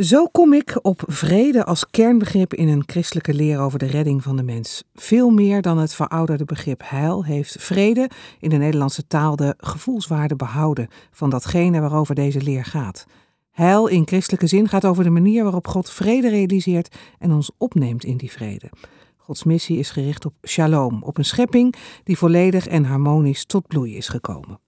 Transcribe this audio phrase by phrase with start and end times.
[0.00, 4.36] Zo kom ik op vrede als kernbegrip in een christelijke leer over de redding van
[4.36, 4.82] de mens.
[4.94, 10.36] Veel meer dan het verouderde begrip heil heeft vrede in de Nederlandse taal de gevoelswaarde
[10.36, 13.06] behouden van datgene waarover deze leer gaat.
[13.50, 18.04] Heil in christelijke zin gaat over de manier waarop God vrede realiseert en ons opneemt
[18.04, 18.70] in die vrede.
[19.16, 21.74] Gods missie is gericht op shalom, op een schepping
[22.04, 24.60] die volledig en harmonisch tot bloei is gekomen.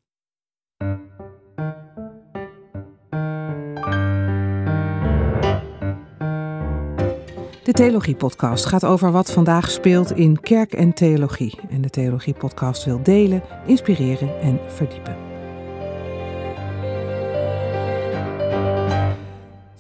[7.64, 11.59] De Theologie-podcast gaat over wat vandaag speelt in kerk en theologie.
[11.70, 15.34] En de Theologie-podcast wil delen, inspireren en verdiepen.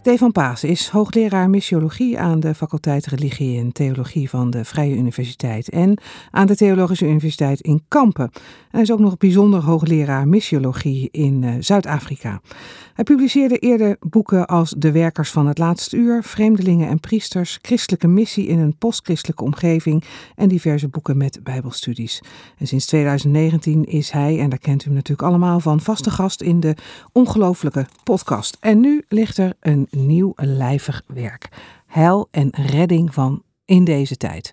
[0.04, 5.68] Stefan Paas is hoogleraar missiologie aan de faculteit Religie en Theologie van de Vrije Universiteit
[5.68, 5.98] en
[6.30, 8.30] aan de Theologische Universiteit in Kampen.
[8.70, 12.40] Hij is ook nog bijzonder hoogleraar missiologie in uh, Zuid-Afrika.
[12.94, 18.08] Hij publiceerde eerder boeken als De Werkers van het Laatste Uur, Vreemdelingen en Priesters, Christelijke
[18.08, 22.22] Missie in een postchristelijke omgeving en diverse boeken met Bijbelstudies.
[22.58, 26.42] En sinds 2019 is hij, en daar kent u hem natuurlijk allemaal van, vaste gast
[26.42, 26.76] in de
[27.12, 28.56] ongelooflijke podcast.
[28.60, 31.48] En nu ligt er een nieuw lijvig werk.
[31.86, 34.52] Heil en redding van in deze tijd.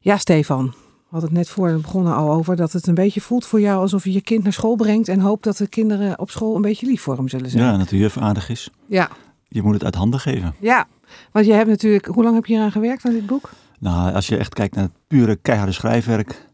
[0.00, 0.74] Ja, Stefan,
[1.08, 3.80] had het net voor we begonnen al over dat het een beetje voelt voor jou
[3.80, 6.62] alsof je je kind naar school brengt en hoopt dat de kinderen op school een
[6.62, 7.64] beetje lief voor hem zullen zijn.
[7.64, 8.70] Ja, dat de juf aardig is.
[8.86, 9.08] Ja.
[9.48, 10.54] Je moet het uit handen geven.
[10.60, 10.86] Ja,
[11.32, 13.50] want je hebt natuurlijk, hoe lang heb je eraan gewerkt aan dit boek?
[13.78, 16.46] Nou, als je echt kijkt naar het pure keiharde schrijfwerk,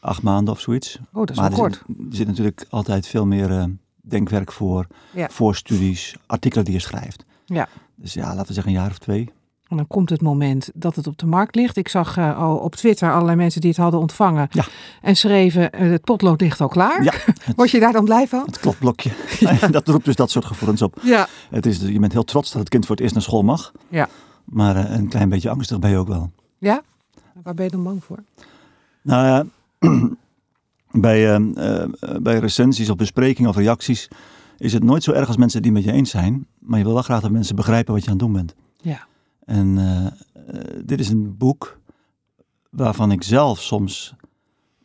[0.00, 0.98] acht maanden of zoiets.
[1.12, 1.82] Oh, dat is maar er kort.
[1.86, 3.64] Zit, er zit natuurlijk altijd veel meer uh,
[4.00, 5.28] denkwerk voor, Ja.
[5.30, 7.24] voor studies, artikelen die je schrijft.
[7.44, 7.68] Ja.
[7.94, 9.30] Dus ja, laten we zeggen een jaar of twee.
[9.72, 11.76] En dan komt het moment dat het op de markt ligt.
[11.76, 14.48] Ik zag uh, al op Twitter allerlei mensen die het hadden ontvangen.
[14.50, 14.64] Ja.
[15.02, 17.02] En schreven, uh, het potlood ligt al klaar.
[17.02, 17.12] Ja,
[17.56, 18.42] Word je daar dan blij van?
[18.46, 19.10] Het klotblokje.
[19.60, 19.68] Ja.
[19.68, 20.98] dat roept dus dat soort gevoelens op.
[21.02, 21.28] Ja.
[21.50, 23.72] Het is, je bent heel trots dat het kind voor het eerst naar school mag.
[23.88, 24.08] Ja.
[24.44, 26.30] Maar uh, een klein beetje angstig ben je ook wel.
[26.58, 26.82] Ja?
[27.42, 28.18] Waar ben je dan bang voor?
[29.02, 29.44] Nou ja,
[31.00, 31.40] bij,
[32.22, 34.08] bij recensies of besprekingen of reacties
[34.58, 36.46] is het nooit zo erg als mensen het niet met je eens zijn.
[36.58, 38.54] Maar je wil wel graag dat mensen begrijpen wat je aan het doen bent.
[38.80, 39.06] Ja.
[39.44, 40.06] En uh,
[40.54, 41.80] uh, dit is een boek
[42.70, 44.14] waarvan ik zelf soms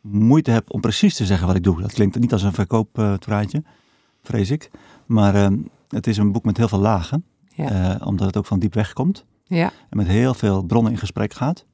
[0.00, 1.80] moeite heb om precies te zeggen wat ik doe.
[1.80, 3.62] Dat klinkt niet als een verkooppraatje,
[4.22, 4.70] vrees ik.
[5.06, 5.58] Maar uh,
[5.88, 7.24] het is een boek met heel veel lagen.
[7.54, 8.00] Ja.
[8.04, 9.24] omdat het ook van diep weg komt.
[9.44, 9.72] Ja.
[9.90, 11.64] En met heel veel bronnen in gesprek gaat.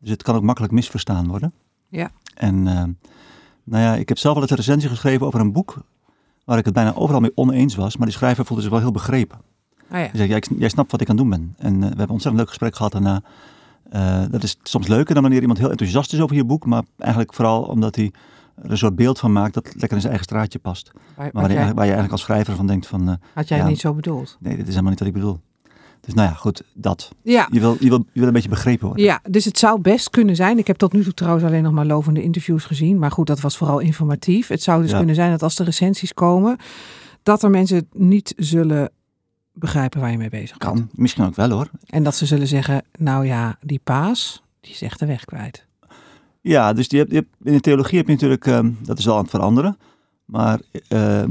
[0.00, 1.52] Dus het kan ook makkelijk misverstaan worden.
[1.88, 2.10] Ja.
[2.34, 2.62] En
[3.64, 5.84] nou ja, ik heb zelf wel eens een recensie geschreven over een boek
[6.44, 7.96] waar ik het bijna overal mee oneens was.
[7.96, 9.38] Maar die schrijver voelde zich wel heel begrepen.
[9.90, 10.02] Oh ja.
[10.02, 11.54] Die zei, jij, jij snapt wat ik aan het doen ben.
[11.58, 13.22] En uh, we hebben een ontzettend leuk gesprek gehad daarna.
[13.92, 16.66] Uh, dat is soms leuker dan wanneer iemand heel enthousiast is over je boek.
[16.66, 18.12] Maar eigenlijk vooral omdat hij
[18.62, 20.90] er een soort beeld van maakt dat lekker in zijn eigen straatje past.
[20.92, 23.08] Waar, maar waar, jij, je, waar je eigenlijk als schrijver van denkt van...
[23.08, 24.36] Uh, had jij ja, niet zo bedoeld?
[24.40, 25.40] Nee, dit is helemaal niet wat ik bedoel.
[26.04, 27.10] Dus nou ja, goed, dat.
[27.22, 27.48] Ja.
[27.50, 29.04] Je, wil, je, wil, je wil een beetje begrepen worden.
[29.04, 30.58] Ja, dus het zou best kunnen zijn.
[30.58, 32.98] Ik heb tot nu toe trouwens alleen nog maar lovende interviews gezien.
[32.98, 34.48] Maar goed, dat was vooral informatief.
[34.48, 34.96] Het zou dus Ja.
[34.96, 36.56] kunnen zijn dat als de recensies komen...
[37.22, 38.90] dat er mensen niet zullen
[39.52, 40.72] begrijpen waar je mee bezig bent.
[40.72, 41.70] Kan, misschien ook wel hoor.
[41.86, 45.66] En dat ze zullen zeggen, nou ja, die paas, die is echt de weg kwijt.
[46.40, 49.14] Ja, dus hebt, je hebt, in de theologie heb je natuurlijk, um, dat is al
[49.14, 49.76] aan het veranderen.
[50.24, 51.22] Maar uh,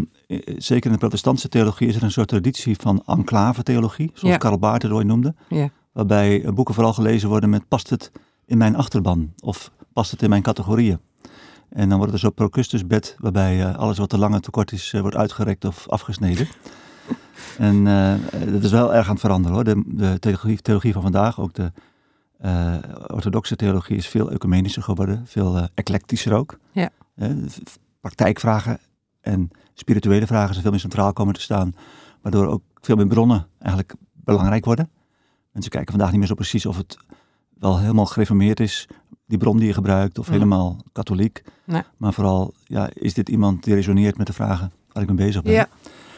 [0.57, 4.37] zeker in de protestantse theologie is er een soort traditie van enclave-theologie, zoals Ja.
[4.37, 5.35] Karl Barth het ooit noemde.
[5.49, 5.69] Ja.
[5.91, 8.11] Waarbij eh, boeken vooral gelezen worden met past het
[8.45, 10.99] in mijn achterban of past het in mijn categorieën.
[11.69, 14.91] En dan wordt er zo'n procustusbed waarbij alles wat te lang en te kort is,
[14.91, 16.47] wordt uitgerekt of afgesneden.
[17.57, 18.13] en uh,
[18.53, 19.63] dat is wel erg aan het veranderen hoor.
[19.63, 21.71] De, de theologie, theologie, van vandaag, ook de
[22.45, 22.75] uh,
[23.07, 25.21] orthodoxe theologie, is veel ecumenischer geworden.
[25.25, 26.57] Veel uh, eclectischer ook.
[26.71, 26.89] Ja.
[28.01, 28.79] praktijkvragen
[29.23, 31.75] en spirituele vragen zijn veel meer centraal komen te staan.
[32.21, 34.89] Waardoor ook veel meer bronnen eigenlijk belangrijk worden.
[35.51, 36.97] Mensen kijken vandaag niet meer zo precies of het
[37.59, 38.87] wel helemaal gereformeerd is,
[39.25, 40.31] die bron die je gebruikt, of Ja.
[40.33, 41.43] helemaal katholiek.
[41.65, 41.81] Nee.
[41.97, 45.41] Maar vooral, ja, is dit iemand die resoneert met de vragen waar ik mee bezig
[45.41, 45.53] ben?
[45.53, 45.67] Ja.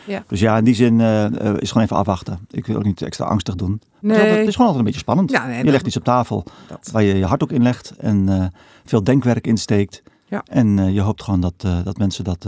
[0.07, 0.23] Ja.
[0.27, 2.39] Dus ja, in die zin uh, uh, is gewoon even afwachten.
[2.49, 3.71] Ik wil ook niet extra angstig doen.
[4.01, 5.31] Het, is altijd, het is gewoon altijd een beetje spannend.
[5.31, 7.89] Ja, nee, je legt iets op tafel dat- waar je je hart ook in legt
[7.97, 8.45] en uh,
[8.83, 10.03] veel denkwerk insteekt.
[10.25, 10.43] Ja.
[10.47, 12.47] En je hoopt gewoon dat, dat mensen dat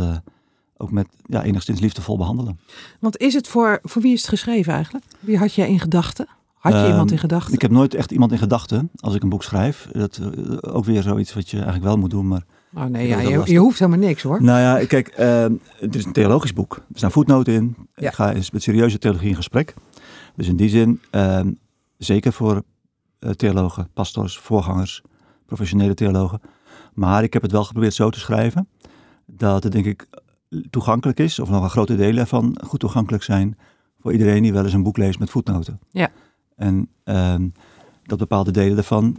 [0.77, 2.59] ook met ja, enigszins liefdevol behandelen.
[3.00, 5.06] Want is het voor, voor wie is het geschreven eigenlijk?
[5.19, 6.27] Wie had jij in gedachten?
[6.57, 7.53] Had je Ehm, iemand in gedachten?
[7.53, 9.88] Ik heb nooit echt iemand in gedachten als ik een boek schrijf.
[9.91, 12.44] Dat uh, ook weer zoiets wat je eigenlijk wel moet doen, maar
[12.74, 14.44] Oh nee, ja, je, hoeft helemaal niks hoor.
[14.44, 15.45] Nou ja, kijk, uh,
[15.79, 16.75] het is een theologisch boek.
[16.75, 17.75] Er staan voetnoten in.
[17.95, 18.07] Ja.
[18.07, 19.74] Ik ga eens met serieuze theologie in gesprek.
[20.35, 21.39] Dus in die zin, uh,
[21.97, 22.63] zeker voor
[23.19, 25.01] uh, theologen, pastors, voorgangers,
[25.45, 26.41] professionele theologen.
[26.94, 28.68] Maar ik heb het wel geprobeerd zo te schrijven
[29.25, 30.07] dat het denk ik
[30.70, 33.58] toegankelijk is, of nog grote delen ervan goed toegankelijk zijn
[34.00, 35.80] voor iedereen die wel eens een boek leest met voetnoten.
[35.92, 36.10] Ja.
[36.56, 37.50] En ehm,
[38.04, 39.18] dat bepaalde delen daarvan,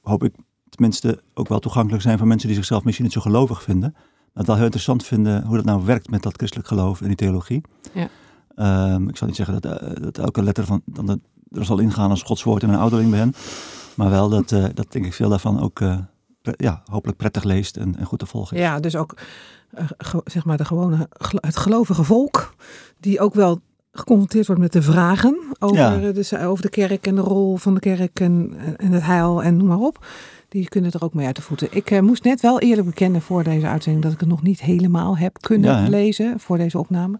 [0.00, 0.34] hoop ik
[0.68, 3.90] tenminste, ook wel toegankelijk zijn voor mensen die zichzelf misschien niet zo gelovig vinden.
[3.92, 7.06] Maar het wel heel interessant vinden hoe dat nou werkt met dat christelijk geloof en
[7.06, 7.60] die theologie.
[7.92, 8.08] Ja.
[8.54, 11.20] Ehm, ik zal niet zeggen dat, eh, dat elke letter van, dan
[11.50, 13.34] er zal ingaan als Gods woord en een ouderling ben.
[13.94, 15.98] Maar wel dat, eh, dat denk ik veel daarvan ook eh,
[16.42, 18.62] ja, hopelijk prettig leest en, en goed te volgen is.
[18.62, 19.14] Ja, dus ook
[19.70, 22.54] eh, ge- zeg maar de gewone, het gelovige volk,
[23.00, 23.60] die ook wel
[23.92, 26.12] geconfronteerd wordt met de vragen over, Ja.
[26.12, 29.56] dus, over de kerk en de rol van de kerk en, en het heil en
[29.56, 30.06] noem maar op.
[30.48, 31.68] Die kunnen er ook mee uit de voeten.
[31.70, 34.60] Ik eh, moest net wel eerlijk bekennen voor deze uitzending dat ik het nog niet
[34.60, 37.18] helemaal heb kunnen Ja, lezen voor deze opname.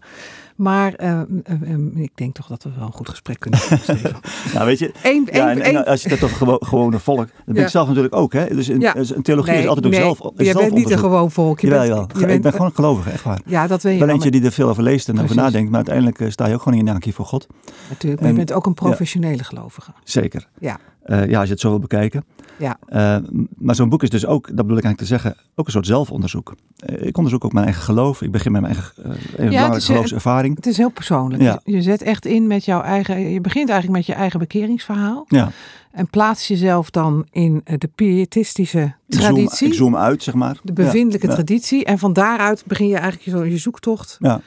[0.55, 4.11] Maar eh, eh, eh, ik denk toch dat we wel een goed gesprek kunnen hebben.
[4.53, 7.17] Nou, weet je, Eén, ja, één, en, als je het hebt over gewo- gewone volk,
[7.17, 7.61] dat ben Ja.
[7.61, 8.33] ik zelf natuurlijk ook.
[8.33, 8.47] Hè?
[8.55, 8.93] Dus Ja.
[8.93, 10.17] dus een theologie is altijd ook nee, zelf.
[10.37, 11.59] Je bent niet een gewoon volk.
[11.59, 13.41] Je Jawel, bent, je ik bent- ben gewoon gelovig, echt waar.
[13.45, 15.75] Ja, dat weet je ben eentje die er veel over leest en over nadenkt, maar
[15.75, 17.47] uiteindelijk eh, sta je ook gewoon in je naakje voor God.
[17.89, 19.91] Natuurlijk, maar je en- bent ook een professionele gelovige.
[20.03, 20.47] Zeker.
[20.59, 20.77] Ja.
[21.03, 22.25] Eh, ja, als je het zo wil bekijken.
[22.57, 22.77] Ja.
[22.87, 23.15] Eh,
[23.57, 25.85] maar zo'n boek is dus ook, dat bedoel ik eigenlijk te zeggen, ook een soort
[25.85, 26.55] zelfonderzoek.
[26.85, 28.21] Ik onderzoek ook mijn eigen geloof.
[28.21, 28.93] Ik begin met mijn eigen
[29.39, 30.11] uh, het is,
[30.51, 31.43] Het is heel persoonlijk.
[31.43, 31.59] Ja.
[31.63, 33.29] Je, zet echt in met jouw eigen.
[33.29, 35.25] Je begint eigenlijk met je eigen bekeringsverhaal.
[35.27, 35.51] Ja,
[35.91, 39.67] En plaats jezelf dan in eh, de pietistische ik zoom, traditie.
[39.67, 40.57] ik zoom uit, zeg maar.
[40.63, 41.85] de bevindelijke ja, traditie.
[41.85, 44.17] En van daaruit begin je eigenlijk je, je zoektocht.
[44.19, 44.41] Ja.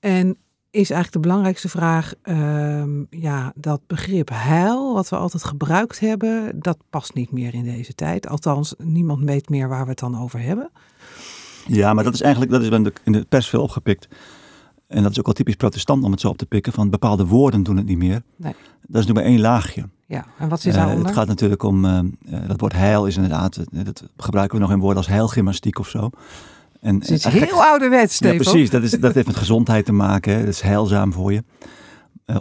[0.00, 0.36] En
[0.74, 2.14] is eigenlijk de belangrijkste vraag.
[2.22, 7.64] ehm, ja, dat begrip heil, wat we altijd gebruikt hebben, dat past niet meer in
[7.64, 8.28] deze tijd.
[8.28, 10.70] Althans, niemand weet meer waar we het dan over hebben.
[11.66, 14.08] Ja, maar dat is eigenlijk, dat is in de, in de pers veel opgepikt.
[14.86, 17.26] En dat is ook wel typisch protestant om het zo op te pikken, van bepaalde
[17.26, 18.22] woorden doen het niet meer.
[18.36, 18.52] Nee.
[18.52, 19.88] Dat is natuurlijk maar één laagje.
[20.06, 21.06] Ja, en wat zit Eh, daaronder?
[21.06, 24.72] het gaat natuurlijk om, eh, eh, dat woord heil is inderdaad, dat gebruiken we nog
[24.72, 26.10] in woorden als heilgymnastiek of zo.
[26.80, 28.70] En, het is heel ouderwets, Ja, precies.
[28.70, 30.32] Dat, is, dat heeft met gezondheid te maken.
[30.32, 30.38] Hè.
[30.38, 31.44] Dat is heilzaam voor je.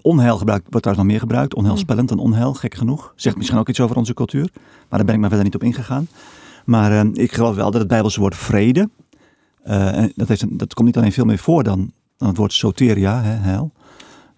[0.01, 1.54] Onheil gebruikt, wordt trouwens nog meer gebruikt.
[1.56, 3.13] Onheilspellend en onheil, gek genoeg.
[3.16, 4.50] Zegt misschien ook iets over onze cultuur.
[4.89, 6.07] Maar daar ben ik maar verder niet op ingegaan.
[6.66, 8.89] Maar ik geloof wel dat het Bijbelse woord vrede.
[9.63, 11.92] en dat, heeft een, dat komt niet alleen veel meer voor dan,
[12.24, 13.72] dan het woord soteria, hè, heil.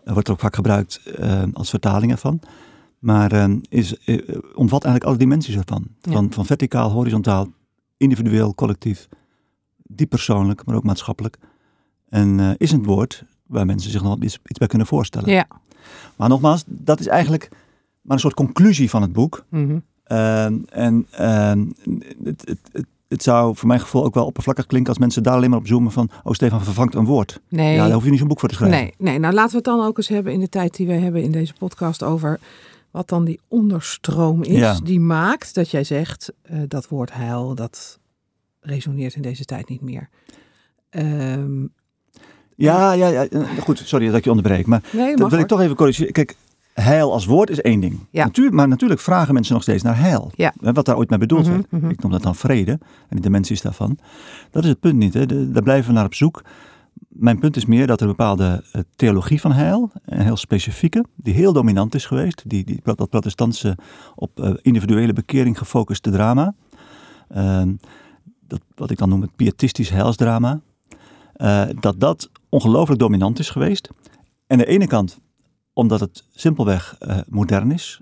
[0.03, 2.39] Wordt er ook vaak gebruikt eh, als vertaling ervan.
[2.99, 4.17] Maar eh, is, eh,
[4.55, 5.87] omvat eigenlijk alle dimensies ervan.
[6.01, 6.11] Ja.
[6.11, 7.47] Van, van verticaal, horizontaal,
[7.97, 9.07] individueel, collectief.
[9.77, 11.37] Diep persoonlijk, maar ook maatschappelijk.
[12.09, 15.29] En is een woord waar mensen zich nog iets, iets bij kunnen voorstellen.
[15.29, 15.47] Ja.
[16.15, 17.49] Maar nogmaals, dat is eigenlijk
[18.01, 19.45] maar een soort conclusie van het boek.
[19.49, 19.79] Mhm.
[20.03, 21.65] Ehm, en ehm,
[22.23, 25.33] het, het, het, het zou voor mijn gevoel ook wel oppervlakkig klinken als mensen daar
[25.33, 27.41] alleen maar op zoomen van, oh Stefan vervangt een woord.
[27.49, 27.75] Nee.
[27.75, 28.79] Ja, daar hoef je niet zo'n boek voor te schrijven.
[28.79, 30.93] Nee, nee, nou laten we het dan ook eens hebben in de tijd die we
[30.93, 32.39] hebben in deze podcast over
[32.91, 34.57] wat dan die onderstroom is.
[34.57, 34.79] Ja.
[34.83, 37.99] Die maakt dat jij zegt eh, dat woord heil, dat
[38.59, 40.09] resoneert in deze tijd niet meer.
[40.89, 41.65] Ehm,
[42.55, 44.65] Ja, ja, ja, eh, goed, sorry dat ik je onderbreek.
[44.65, 46.11] Maar nee, dat wil ik toch even corrigeren.
[46.13, 46.35] Kijk,
[46.81, 47.99] heil als woord is één ding.
[48.09, 48.23] Ja.
[48.23, 50.31] Natuur, maar natuurlijk vragen mensen nog steeds naar heil.
[50.35, 50.53] Ja.
[50.59, 51.71] Wat daar ooit mee bedoeld Mhm, werd.
[51.71, 51.89] mhm.
[51.89, 52.71] Ik noem dat dan vrede
[53.09, 53.97] en de dimensies daarvan.
[54.51, 55.13] Dat is het punt niet.
[55.13, 55.25] Hè.
[55.25, 56.43] De- daar blijven we naar op zoek.
[57.09, 61.05] Mijn punt is meer dat er een bepaalde eh, theologie van heil, een heel specifieke,
[61.15, 62.43] die heel dominant is geweest.
[62.45, 63.77] Die, die, dat protestantse
[64.15, 66.53] op eh, individuele bekering gefocuste drama.
[67.29, 67.73] Ehm,
[68.47, 70.59] dat, wat ik dan noem het pietistisch heilsdrama.
[71.33, 73.89] eh, dat dat ongelooflijk dominant is geweest.
[73.89, 74.11] En
[74.47, 75.19] aan de ene kant
[75.75, 78.01] omdat het simpelweg eh, modern is.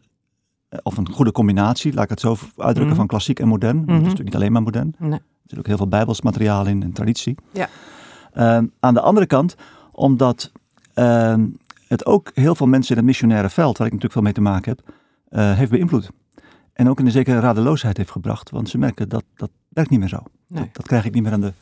[0.69, 2.95] Eh, Of een goede combinatie, laat ik het zo uitdrukken, Mhm.
[2.95, 3.77] van klassiek en modern.
[3.77, 4.01] Het is Mhm.
[4.01, 4.95] natuurlijk niet alleen maar modern.
[4.97, 5.11] Nee.
[5.19, 7.35] Er zit ook heel veel bijbels materiaal in en traditie.
[7.53, 7.69] Ja.
[8.33, 9.55] Ehm, aan de andere kant,
[9.91, 10.51] omdat
[10.93, 11.47] ehm,
[11.87, 14.41] het ook heel veel mensen in het missionaire veld, waar ik natuurlijk veel mee te
[14.41, 14.95] maken heb,
[15.29, 16.09] eh, heeft beïnvloed.
[16.73, 18.49] En ook in een zekere radeloosheid heeft gebracht.
[18.49, 20.23] Want ze merken dat dat werkt niet meer zo.
[20.47, 20.63] Nee.
[20.63, 21.53] Dat, dat krijg ik niet meer aan de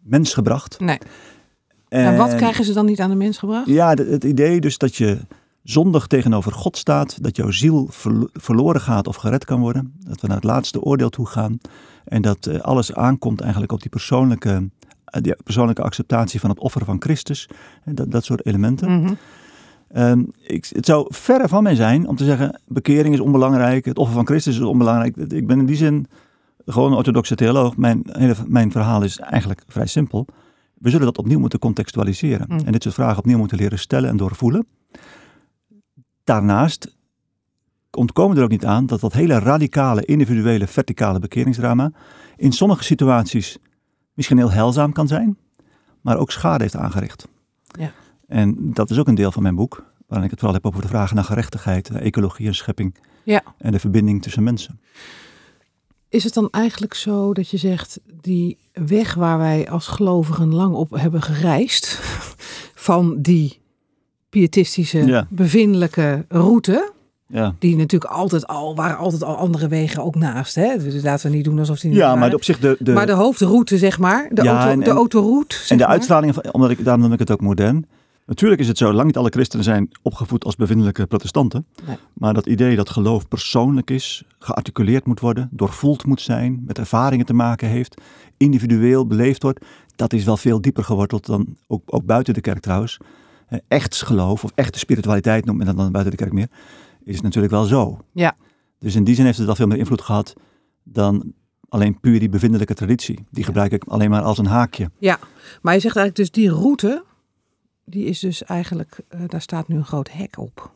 [0.00, 0.80] mens gebracht.
[0.80, 0.98] Nee.
[1.92, 3.66] En wat krijgen ze dan niet aan de mens gebracht?
[3.66, 5.18] Ja, het idee dus dat je
[5.62, 10.20] zondig tegenover God staat, dat jouw ziel verlo- verloren gaat of gered kan worden, dat
[10.20, 11.58] we naar het laatste oordeel toe gaan
[12.04, 14.68] en dat eh, alles aankomt eigenlijk op die persoonlijke,
[15.04, 17.48] eh, die persoonlijke acceptatie van het offer van Christus,
[17.84, 19.00] en dat, dat soort elementen.
[19.00, 19.14] Mhm.
[19.88, 23.98] Ehm, ik, het zou verre van mij zijn om te zeggen, bekering is onbelangrijk, het
[23.98, 25.16] offer van Christus is onbelangrijk.
[25.16, 26.06] Ik ben in die zin
[26.66, 27.76] gewoon een orthodoxe theoloog.
[27.76, 30.26] Mijn, hele, mijn verhaal is eigenlijk vrij simpel.
[30.82, 32.46] We zullen dat opnieuw moeten contextualiseren.
[32.48, 32.58] Mm.
[32.58, 34.66] En dit soort vragen opnieuw moeten leren stellen en doorvoelen.
[36.24, 36.96] Daarnaast
[37.90, 41.92] ontkomen we er ook niet aan dat dat hele radicale, individuele, verticale bekeringsdrama
[42.36, 43.58] in sommige situaties
[44.14, 45.36] misschien heel heilzaam kan zijn,
[46.00, 47.28] maar ook schade heeft aangericht.
[47.78, 47.92] Ja.
[48.26, 50.82] En dat is ook een deel van mijn boek, waarin ik het vooral heb over
[50.82, 53.42] de vragen naar gerechtigheid, naar ecologie en schepping Ja.
[53.58, 54.80] en de verbinding tussen mensen.
[56.12, 60.74] Is het dan eigenlijk zo dat je zegt, die weg waar wij als gelovigen lang
[60.74, 62.00] op hebben gereisd,
[62.88, 63.60] van die
[64.28, 65.26] pietistische, Ja.
[65.30, 66.92] bevindelijke route.
[67.26, 70.54] Ja, Die natuurlijk altijd al, waren altijd al andere wegen ook naast.
[70.54, 70.76] Hè?
[70.78, 72.20] Dus laten we niet doen alsof die niet ja waren.
[72.20, 74.28] maar op zich de, de, maar de hoofdroute, zeg maar.
[74.32, 75.56] De, Ja, auto, en- de en- autoroute.
[75.56, 75.92] zeg en de maar.
[75.92, 77.86] uitstraling, van, omdat ik, daarom noem ik het ook modern.
[78.26, 81.66] Natuurlijk is het zo, lang niet alle christenen zijn opgevoed als bevindelijke protestanten.
[81.86, 81.96] Nee.
[82.12, 87.26] Maar dat idee dat geloof persoonlijk is, gearticuleerd moet worden, doorvoeld moet zijn, met ervaringen
[87.26, 88.00] te maken heeft,
[88.36, 89.64] individueel beleefd wordt,
[89.96, 92.98] dat is wel veel dieper geworteld dan, ook, ook buiten de kerk trouwens.
[93.48, 96.48] Eh, Echts geloof, of echte spiritualiteit noemt men dat dan buiten de kerk meer,
[97.04, 97.98] is natuurlijk wel zo.
[98.12, 98.36] Ja.
[98.78, 100.32] Dus in die zin heeft het wel veel meer invloed gehad
[100.82, 101.32] dan
[101.68, 103.24] alleen puur die bevindelijke traditie.
[103.30, 104.90] Die gebruik ik alleen maar als een haakje.
[105.62, 107.04] Maar je zegt eigenlijk dus die route,
[107.84, 110.72] die is dus eigenlijk, eh, daar staat nu een groot hek op.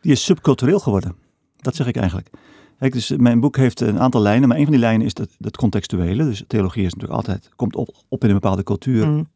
[0.00, 1.16] Die is subcultureel geworden.
[1.56, 2.30] Dat zeg ik eigenlijk.
[2.78, 5.36] Kijk, dus mijn boek heeft een aantal lijnen, maar een van die lijnen is het,
[5.40, 6.24] het contextuele.
[6.24, 9.06] Dus theologie is natuurlijk altijd, komt op, op in een bepaalde cultuur.
[9.06, 9.28] Mm.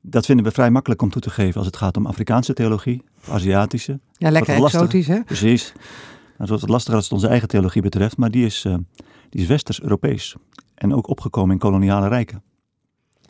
[0.00, 3.02] Dat vinden we vrij makkelijk om toe te geven als het gaat om Afrikaanse theologie,
[3.20, 4.00] of Aziatische.
[4.12, 5.22] Ja, lekker exotisch, hè?
[5.22, 5.72] Precies.
[6.38, 8.76] Dat wordt wat lastiger als het onze eigen theologie betreft, maar die is, eh,
[9.30, 10.36] die is westers-Europees.
[10.74, 12.42] En ook opgekomen in koloniale rijken.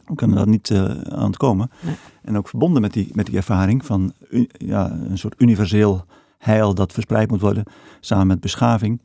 [0.07, 1.71] We kunnen daar niet eh, aan het komen.
[1.81, 1.95] Nee.
[2.23, 4.13] En ook verbonden met die, met die ervaring van
[4.59, 6.05] ja, een soort universeel
[6.39, 7.65] heil dat verspreid moet worden,
[8.01, 9.01] samen met beschaving.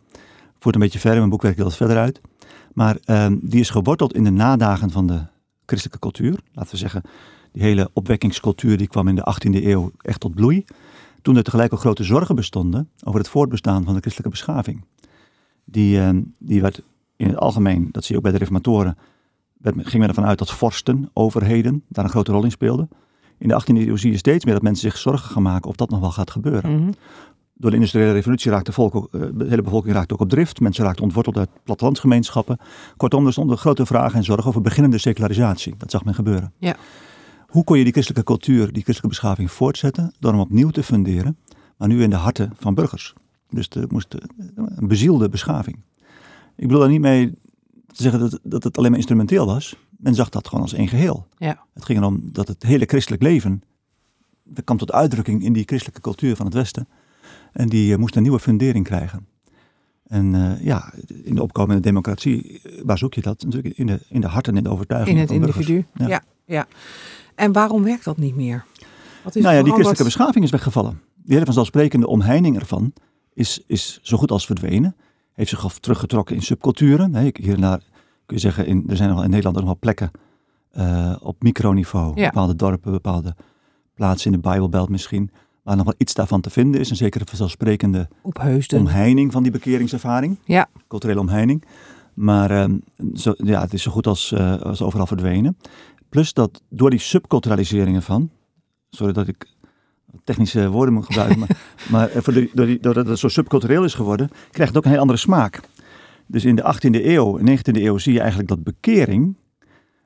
[0.60, 2.22] Voert een beetje ver, in mijn boek werk ik dat verder uit.
[2.74, 5.20] Maar ehm, die is geworteld in de nadagen van de
[5.66, 6.40] christelijke cultuur.
[6.54, 7.02] Laten we zeggen,
[7.52, 10.66] die hele opwekkingscultuur die kwam in de 18e eeuw echt tot bloei.
[11.22, 14.86] Toen er tegelijk ook grote zorgen bestonden over het voortbestaan van de christelijke beschaving.
[15.66, 16.82] Die, ehm, die werd
[17.16, 18.98] in het algemeen, dat zie je ook bij de reformatoren,
[19.62, 22.90] ging men ervan uit dat vorsten, overheden, daar een grote rol in speelden.
[23.38, 25.76] In de 18e eeuw zie je steeds meer dat mensen zich zorgen gaan maken of
[25.76, 26.76] dat nog wel gaat gebeuren.
[26.76, 26.92] Mhm.
[27.54, 30.60] Door de industriële revolutie raakte volk ook, eh, de hele bevolking raakte ook op drift.
[30.60, 32.58] Mensen raakten ontworteld uit plattelandsgemeenschappen.
[32.98, 35.74] Kortom, er stonden grote vragen en zorgen over beginnende secularisatie.
[35.78, 36.54] Dat zag men gebeuren.
[36.58, 36.76] Ja.
[37.48, 40.14] Hoe kon je die christelijke cultuur, die christelijke beschaving voortzetten?
[40.20, 41.38] Door hem opnieuw te funderen,
[41.78, 43.14] maar nu in de harten van burgers.
[43.50, 44.22] Dus er moest eh,
[44.56, 45.84] een bezielde beschaving.
[46.56, 47.34] Ik bedoel daar niet mee
[47.96, 49.76] te zeggen dat, dat het alleen maar instrumenteel was.
[49.98, 51.28] Men zag dat gewoon als één geheel.
[51.38, 51.66] Ja.
[51.74, 53.64] Het ging erom dat het hele christelijk leven,
[54.44, 56.88] dat kwam tot uitdrukking in die christelijke cultuur van het Westen.
[57.52, 59.28] En die eh, moest een nieuwe fundering krijgen.
[60.08, 60.94] En eh, ja,
[61.24, 63.44] in de opkomende democratie, eh, waar zoek je dat?
[63.44, 65.86] Natuurlijk in de, in de harten en in de overtuiging In het individu.
[65.94, 66.08] Ja.
[66.08, 66.24] Ja.
[66.46, 66.68] ja,
[67.36, 68.66] En waarom werkt dat niet meer?
[69.24, 71.02] Wat is Nou ja, die christelijke beschaving is weggevallen.
[71.16, 72.94] Die hele vanzelfsprekende omheining ervan
[73.34, 74.96] is, is zo goed als verdwenen.
[75.40, 77.12] Heeft zich al teruggetrokken in subculturen.
[77.12, 77.80] Nee, hier en daar
[78.26, 80.12] kun je zeggen, in, er zijn nog in Nederland ook nog wel plekken
[80.72, 82.12] eh, op microniveau.
[82.16, 82.26] Ja.
[82.26, 83.36] Bepaalde dorpen, bepaalde
[83.94, 85.32] plaatsen in de Bijbelbelt misschien.
[85.64, 86.90] Waar nog wel iets daarvan te vinden is.
[86.90, 88.08] Een zekere vanzelfsprekende
[88.76, 90.40] omheining van die bekeringservaring.
[90.46, 90.70] Ja.
[90.88, 91.66] Culturele omheining.
[92.14, 92.78] Maar ehm,
[93.14, 95.58] zo, ja, het is zo goed als, eh, als overal verdwenen.
[96.10, 98.30] Plus dat door die subculturalisering ervan.
[98.90, 99.48] Sorry dat ik
[100.24, 101.40] technische woorden moet gebruiken.
[101.40, 101.50] maar
[101.92, 104.30] maar eh, voor de, door doordat het zo subcultureel is geworden.
[104.52, 105.60] krijgt het ook een heel andere smaak.
[106.28, 109.36] Dus in de 18e eeuw, 19e eeuw zie je eigenlijk dat bekering.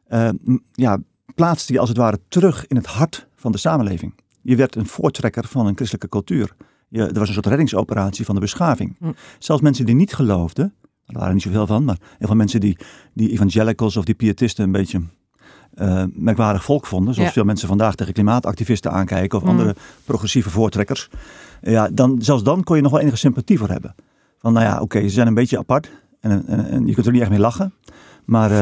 [0.08, 0.30] eh,
[0.72, 0.98] ja,
[1.36, 4.14] plaatste je als het ware terug in het hart van de samenleving.
[4.42, 6.56] Je werd een voortrekker van een christelijke cultuur.
[6.90, 8.96] Je, er was een soort reddingsoperatie van de beschaving.
[9.00, 9.12] Hm.
[9.40, 10.74] Zelfs mensen die niet geloofden,
[11.06, 12.78] er waren niet zoveel van, maar heel veel mensen die,
[13.14, 15.02] die evangelicals of die pietisten een beetje
[15.76, 17.14] eh, merkwaardig volk vonden.
[17.14, 17.34] Zoals Ja.
[17.36, 19.50] veel mensen vandaag tegen klimaatactivisten aankijken of Hm.
[19.50, 19.76] andere
[20.06, 21.10] progressieve voortrekkers.
[21.62, 23.96] Ja, dan, zelfs dan kon je nog wel enige sympathie voor hebben.
[24.40, 27.12] Van nou ja, oké, ze zijn een beetje apart en, en, en je kunt er
[27.12, 27.74] niet echt mee lachen.
[28.26, 28.58] Maar eh,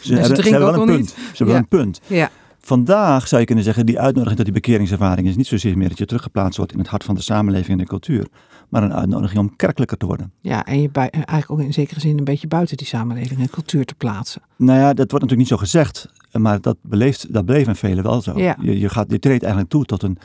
[0.00, 0.98] ze, hebben, ze hebben wel een punt.
[0.98, 1.08] niet.
[1.10, 2.00] Ze hebben een punt.
[2.06, 2.30] Ja.
[2.60, 5.98] Vandaag zou je kunnen zeggen, die uitnodiging tot die bekeringservaring is niet zozeer meer dat
[5.98, 8.26] je teruggeplaatst wordt in het hart van de samenleving en de cultuur.
[8.68, 10.32] Maar een uitnodiging om kerkelijker te worden.
[10.40, 13.50] ja, en je bui- eigenlijk ook in zekere zin een beetje buiten die samenleving en
[13.50, 14.42] cultuur te plaatsen.
[14.56, 18.04] Nou ja, dat wordt natuurlijk niet zo gezegd, maar dat, beleeft, dat bleef in velen
[18.04, 18.38] wel zo.
[18.38, 18.56] Ja.
[18.60, 20.18] Je, je, gaat, je treedt eigenlijk toe tot een,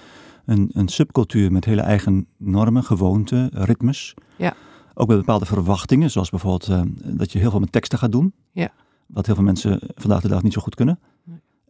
[0.45, 4.13] een, een subcultuur met hele eigen normen, gewoonten, ritmes.
[4.35, 4.53] Ja.
[4.93, 8.33] Ook met bepaalde verwachtingen, zoals bijvoorbeeld eh, dat je heel veel met teksten gaat doen.
[8.51, 8.71] Ja.
[9.07, 10.99] Wat heel veel mensen vandaag de dag niet zo goed kunnen.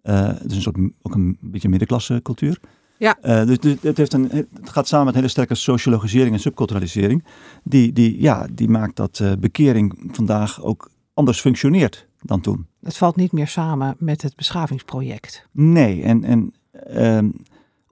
[0.01, 2.59] Eh, het is een soort, ook een beetje middenklasse cultuur.
[2.97, 3.17] Ja.
[3.21, 6.39] Eh, dus dus het, heeft een, het gaat samen met een hele sterke sociologisering en
[6.39, 7.25] subculturalisering.
[7.63, 12.67] Die, die, ja, die maakt dat eh, bekering vandaag ook anders functioneert dan toen.
[12.81, 15.47] Het valt niet meer samen met het beschavingsproject.
[15.51, 17.29] Nee, en, en, ehm,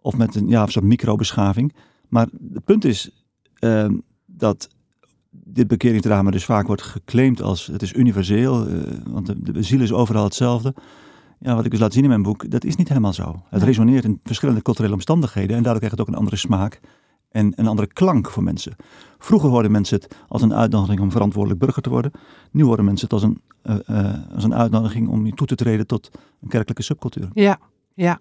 [0.01, 1.73] of met een, ja, een soort microbeschaving.
[2.09, 3.93] Maar het punt is ehm,
[4.25, 4.69] dat
[5.29, 9.81] dit bekeringsdrama dus vaak wordt geclaimd als het is universeel, eh, want de, de ziel
[9.81, 10.73] is overal hetzelfde.
[11.39, 13.41] Ja, wat ik dus laat zien in mijn boek, dat is niet helemaal zo.
[13.49, 13.69] Het Nee.
[13.69, 16.79] resoneert in verschillende culturele omstandigheden en daardoor krijgt het ook een andere smaak
[17.29, 18.75] en een andere klank voor mensen.
[19.19, 22.11] Vroeger hoorden mensen het als een uitnodiging om verantwoordelijk burger te worden.
[22.51, 23.75] Nu horen mensen het als een, eh,
[24.09, 26.09] eh, als een uitnodiging om toe te treden tot
[26.41, 27.29] een kerkelijke subcultuur.
[27.33, 27.57] Ja,
[27.93, 28.19] ja.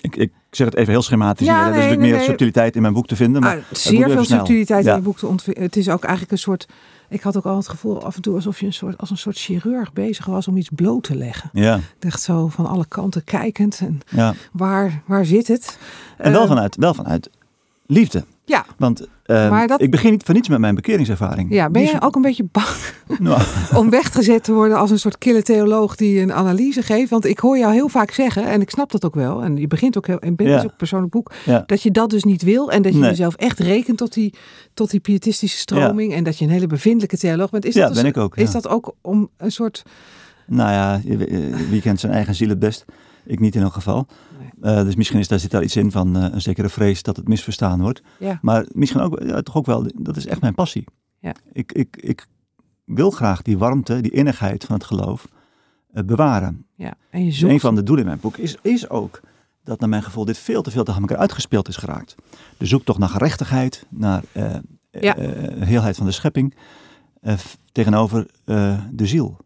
[0.00, 1.46] Ik, ik zeg het even heel schematisch.
[1.46, 2.28] Ja, er is nee, natuurlijk nee, meer nee.
[2.28, 3.42] subtiliteit in mijn boek te vinden.
[3.42, 4.38] Maar Ah, het zeer veel snel.
[4.38, 5.68] subtiliteit in je boek te ontwikkelen.
[5.68, 6.68] Het is ook eigenlijk een soort.
[7.08, 9.16] Ik had ook al het gevoel af en toe alsof je een soort, als een
[9.16, 11.50] soort chirurg bezig was om iets bloot te leggen.
[11.52, 13.78] Ja, Echt zo van alle kanten kijkend.
[13.80, 14.34] En ja.
[14.52, 15.78] waar, waar zit het?
[16.18, 17.30] En wel Eh, vanuit, wel vanuit
[17.92, 18.24] liefde.
[18.44, 21.52] Ja, Want eh, dat- ik begin niet voor niets met mijn bekeringservaring.
[21.54, 22.66] ja, ben je ook een beetje bang
[23.18, 23.42] Nou,
[23.74, 27.10] om weggezet te worden als een soort kille theoloog die een analyse geeft?
[27.10, 29.66] Want ik hoor jou heel vaak zeggen, en ik snap dat ook wel, en je
[29.66, 30.54] begint ook heel, en bent Ja.
[30.54, 31.62] dus ook een persoonlijk boek, ja.
[31.66, 33.08] dat je dat dus niet wil en dat je Nee.
[33.08, 34.34] jezelf echt rekent tot die,
[34.74, 37.64] tot die pietistische stroming en dat je een hele bevindelijke theoloog bent.
[37.64, 39.82] Is Ja, dat dus- ben ik ook, Is dat ook om een soort...
[40.46, 42.84] Nou ja, eh, wie kent zijn eigen ziel het best?
[43.24, 44.06] Ik niet in elk geval.
[44.38, 44.74] Nee.
[44.74, 47.16] Eh, dus misschien is daar, zit daar iets in van eh, een zekere vrees dat
[47.16, 48.02] het misverstaan wordt.
[48.18, 50.84] Ja, Maar misschien ook, ja, toch ook wel, dat is echt mijn passie.
[51.18, 51.34] Ja.
[51.52, 52.26] Ik, ik, ik
[52.84, 55.28] wil graag die warmte, die innigheid van het geloof
[55.92, 56.66] eh, bewaren.
[56.74, 56.94] ja.
[57.10, 57.52] En je Dus zoekt...
[57.52, 59.20] een van de doelen in mijn boek is, is ook
[59.64, 62.14] dat naar mijn gevoel dit veel te veel tegen elkaar uitgespeeld is geraakt.
[62.58, 64.22] De zoektocht naar gerechtigheid, naar
[64.90, 65.14] Ja.
[65.64, 66.54] heelheid van de schepping,
[67.72, 68.26] tegenover
[68.90, 69.36] de ziel.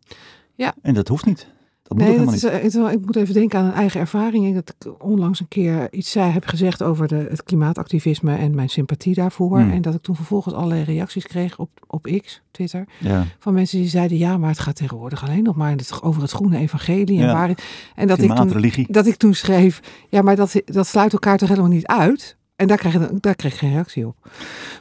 [0.55, 0.75] Ja.
[0.83, 1.47] En dat hoeft niet.
[1.89, 4.55] Dat moet Nee, dat is, eh, wel- ik moet even denken aan een eigen ervaring.
[4.55, 8.69] Dat ik onlangs een keer iets zei, heb gezegd over de, het klimaatactivisme en mijn
[8.69, 9.59] sympathie daarvoor.
[9.59, 9.71] Hmm.
[9.73, 12.85] En dat ik toen vervolgens allerlei reacties kreeg op, op X, Twitter.
[13.01, 13.25] Ja.
[13.39, 16.59] van mensen die zeiden, ja, maar het gaat tegenwoordig alleen nog maar over het groene
[16.59, 17.19] evangelie.
[17.21, 17.33] En, Ja.
[17.33, 17.49] waar,
[17.95, 21.49] en dat, ik toen, dat ik toen schreef, ja, maar dat, dat sluit elkaar toch
[21.49, 22.37] helemaal niet uit?
[22.57, 24.17] En daar kreeg, ik- daar kreeg geen reactie op.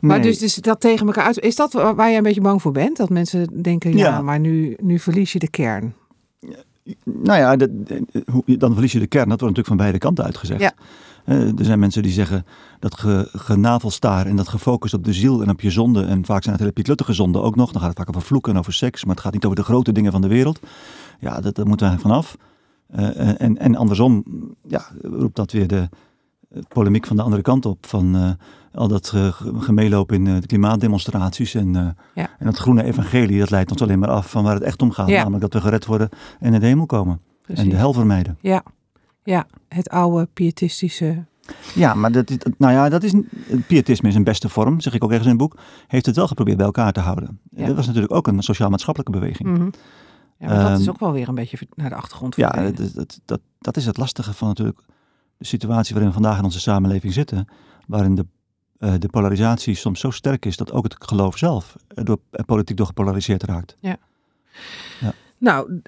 [0.01, 0.27] Maar Nee.
[0.27, 1.39] dus, dus dat tegen elkaar uit.
[1.39, 2.97] Is dat waar waar jij een beetje bang voor bent?
[2.97, 4.21] Dat mensen denken, ja, Ja.
[4.21, 5.93] maar nu, nu verlies je de kern.
[7.03, 9.29] Nou ja, dat- eh, dan verlies je de kern.
[9.29, 10.61] Dat wordt natuurlijk van beide kanten uitgezegd.
[10.61, 10.71] Ja.
[11.25, 12.45] Eh, er zijn mensen die zeggen
[12.79, 16.03] dat ge, genavelstaar en dat gefocust op de ziel en op je zonde.
[16.05, 17.71] En vaak zijn het hele pietluttige zonden ook nog.
[17.71, 19.05] Dan gaat het vaak over vloeken en over seks.
[19.05, 20.59] Maar het gaat niet over de grote dingen van de wereld.
[21.19, 22.37] Ja, dat, daar moeten we vanaf.
[22.87, 24.23] Eh, en, en andersom
[24.67, 25.89] ja, roept dat weer de
[26.49, 27.85] eh, polemiek van de andere kant op.
[27.85, 28.29] Van eh,
[28.75, 31.53] al dat eh, ge- gemeeloop in eh, de klimaatdemonstraties.
[31.53, 32.29] En, eh, Ja.
[32.39, 34.91] en dat groene evangelie, dat leidt ons alleen maar af van waar het echt om
[34.91, 35.07] gaat.
[35.09, 35.17] Ja.
[35.17, 37.21] Namelijk dat we gered worden en in de hemel komen.
[37.45, 38.37] En de hel vermijden.
[38.41, 38.63] Ja,
[39.23, 41.23] ja, het oude pietistische.
[41.75, 43.13] Ja, maar dat, is- nou ja, dat is,
[43.67, 45.57] pietisme is een beste vorm, zeg ik ook ergens in het boek.
[45.87, 47.39] Heeft het wel geprobeerd bij elkaar te houden.
[47.51, 47.65] Ja.
[47.65, 49.49] Dat was natuurlijk ook een sociaal-maatschappelijke beweging.
[49.49, 49.69] Mhm.
[50.39, 52.91] Ja, maar dat is Ehm, ook wel weer een beetje naar de achtergrond Ja, dat,
[52.95, 54.79] dat, dat, dat is het lastige van natuurlijk
[55.37, 57.47] de situatie waarin we vandaag in onze samenleving zitten.
[57.87, 58.25] Waarin de,
[58.79, 62.85] eh, de polarisatie soms zo sterk is dat ook het geloof zelf door, politiek door
[62.85, 63.77] gepolariseerd raakt.
[65.37, 65.81] Nou,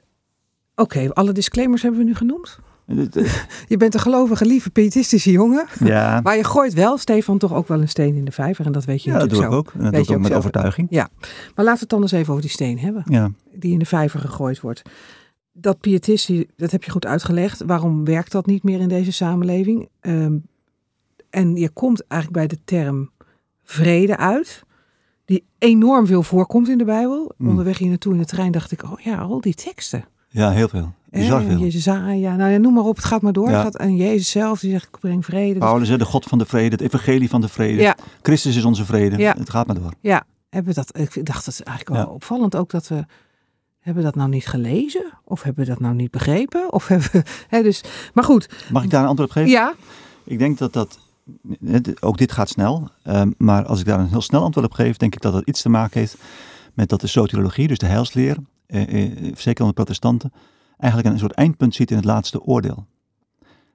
[0.76, 2.60] oké, alle disclaimers hebben we nu genoemd.
[2.88, 2.97] Eh,
[3.67, 5.65] Je bent een gelovige, lieve, pietistische jongen.
[5.80, 8.65] ja, Maar je gooit wel, Stefan, toch ook wel een steen in de vijver.
[8.65, 9.73] En dat weet je ja, dat doe natuurlijk ik ook.
[9.73, 10.89] En dat Weet doe ik ook met overtuiging.
[11.56, 13.04] Maar laten we het dan eens even over die steen hebben.
[13.10, 13.32] Ja.
[13.54, 14.82] Die in de vijver gegooid wordt.
[15.52, 17.63] Dat pietisme, dat heb je goed uitgelegd.
[17.65, 19.89] Waarom werkt dat niet meer in deze samenleving?
[20.00, 20.36] Ehm,
[21.30, 23.12] en je komt eigenlijk bij de term
[23.63, 24.63] vrede uit.
[25.26, 27.34] Die enorm veel voorkomt in de Bijbel.
[27.38, 27.50] Mm.
[27.50, 30.06] Onderweg hier naartoe in de trein dacht ik, oh ja, al die teksten.
[30.28, 30.94] ja, heel veel.
[31.10, 31.58] Bizar veel.
[31.58, 33.50] Jezaja, nou ja, noem maar op, het gaat maar door.
[33.50, 33.54] Ja.
[33.56, 35.54] Het gaat, en Jezus zelf, die zegt, ik breng vrede.
[35.54, 37.82] Dus- Paulus, de God van de vrede, het evangelie van de vrede.
[37.82, 39.18] ja, Christus is onze vrede.
[39.18, 39.36] Ja.
[39.38, 39.94] Het gaat maar door.
[40.02, 43.06] ja, hebben we dat, ik dacht, dat is eigenlijk wel opvallend ook dat we...
[43.80, 45.13] Hebben we dat nou niet gelezen?
[45.24, 46.74] Of hebben we dat nou niet begrepen?
[46.74, 47.24] Of hebben we,
[47.56, 49.52] hè, dus, maar goed, Mag ik daar een antwoord op geven?
[49.52, 49.74] ja,
[50.24, 51.00] Ik denk dat dat,
[52.00, 54.98] ook dit gaat snel, ehm, maar als ik daar een heel snel antwoord op geef,
[54.98, 56.18] denk ik dat dat iets te maken heeft
[56.74, 60.32] met dat de soteriologie, dus de heilsleer, eh, eh, zeker onder protestanten,
[60.78, 62.86] eigenlijk een soort eindpunt ziet in het laatste oordeel.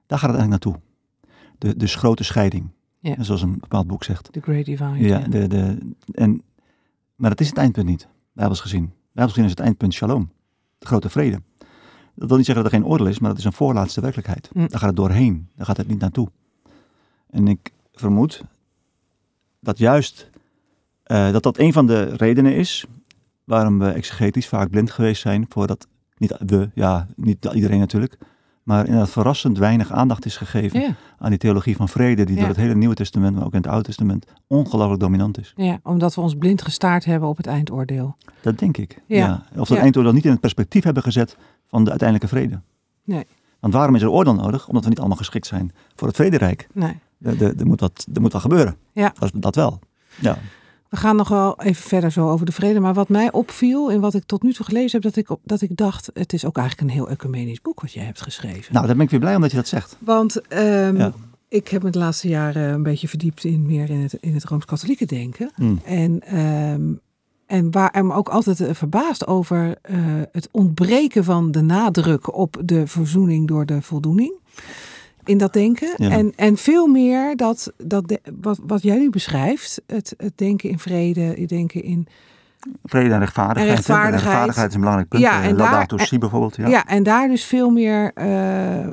[0.05, 0.81] Daar gaat het eigenlijk naartoe.
[1.57, 2.69] De, dus grote scheiding,
[3.19, 4.29] zoals een bepaald boek zegt.
[4.31, 5.07] The Great Divide.
[5.07, 5.77] Ja, de, de,
[6.11, 6.41] en,
[7.15, 8.91] maar dat is het eindpunt niet, bijbels gezien.
[9.11, 10.31] Bijbels gezien is het eindpunt shalom,
[10.77, 11.41] de grote vrede.
[12.15, 14.49] Dat wil niet zeggen dat er geen oordeel is, maar dat is een voorlaatste werkelijkheid.
[14.53, 14.59] Hm.
[14.59, 16.27] Daar gaat het doorheen, daar gaat het niet naartoe.
[17.33, 18.43] En ik vermoed
[19.59, 20.29] dat juist
[21.03, 22.85] eh, dat dat een van de redenen is
[23.43, 28.17] waarom we exegetisch vaak blind geweest zijn voor dat, niet we, ja, niet iedereen natuurlijk,
[28.63, 32.39] maar inderdaad verrassend weinig aandacht is gegeven Ja, aan die theologie van vrede, die Ja.
[32.39, 35.53] door het hele Nieuwe Testament, maar ook in het Oude Testament, ongelooflijk dominant is.
[35.55, 38.17] ja, omdat we ons blind gestaard hebben op het eindoordeel.
[38.41, 39.01] Dat denk ik.
[39.05, 39.17] Ja.
[39.51, 39.59] Ja.
[39.61, 42.61] Of dat eindoordeel niet in het perspectief hebben gezet van de uiteindelijke vrede.
[43.03, 43.25] Nee.
[43.59, 44.67] Want waarom is er oordeel nodig?
[44.67, 46.67] Omdat we niet allemaal geschikt zijn voor het vrederijk.
[46.73, 46.99] Nee.
[47.23, 48.75] Er, er moet, wat, er moet wat gebeuren.
[48.93, 49.13] Ja.
[49.19, 49.79] Dat, dat wel.
[50.19, 50.37] Ja.
[50.89, 52.79] We gaan nog wel even verder zo over de vrede.
[52.79, 55.61] Maar wat mij opviel in wat ik tot nu toe gelezen heb, dat ik, dat
[55.61, 58.73] ik dacht, het is ook eigenlijk een heel ecumenisch boek wat jij hebt geschreven.
[58.73, 59.97] Nou, daar ben ik weer blij om dat je dat zegt.
[59.99, 61.13] Want ehm, Ja.
[61.47, 64.43] ik heb me de laatste jaren een beetje verdiept in meer in het, in het
[64.43, 65.51] Rooms-Katholieke denken.
[65.55, 65.75] Hm.
[65.85, 66.81] En, ehm,
[67.45, 69.95] en waar en me ook altijd eh, verbaasd over eh,
[70.31, 74.33] het ontbreken van de nadruk op de verzoening door de voldoening.
[75.25, 75.93] In dat denken.
[75.97, 76.09] Ja.
[76.09, 80.69] En, en veel meer dat, dat de- wat, wat jij nu beschrijft, het, het denken
[80.69, 82.07] in vrede, het denken in.
[82.83, 83.67] Vrede en rechtvaardigheid.
[83.69, 84.23] En rechtvaardigheid.
[84.23, 85.23] rechtvaardigheid is een belangrijk punt.
[85.23, 86.55] Ja, Eh, en daar- si bijvoorbeeld.
[86.55, 86.67] Ja.
[86.67, 88.87] Ja, en daar dus veel meer eh,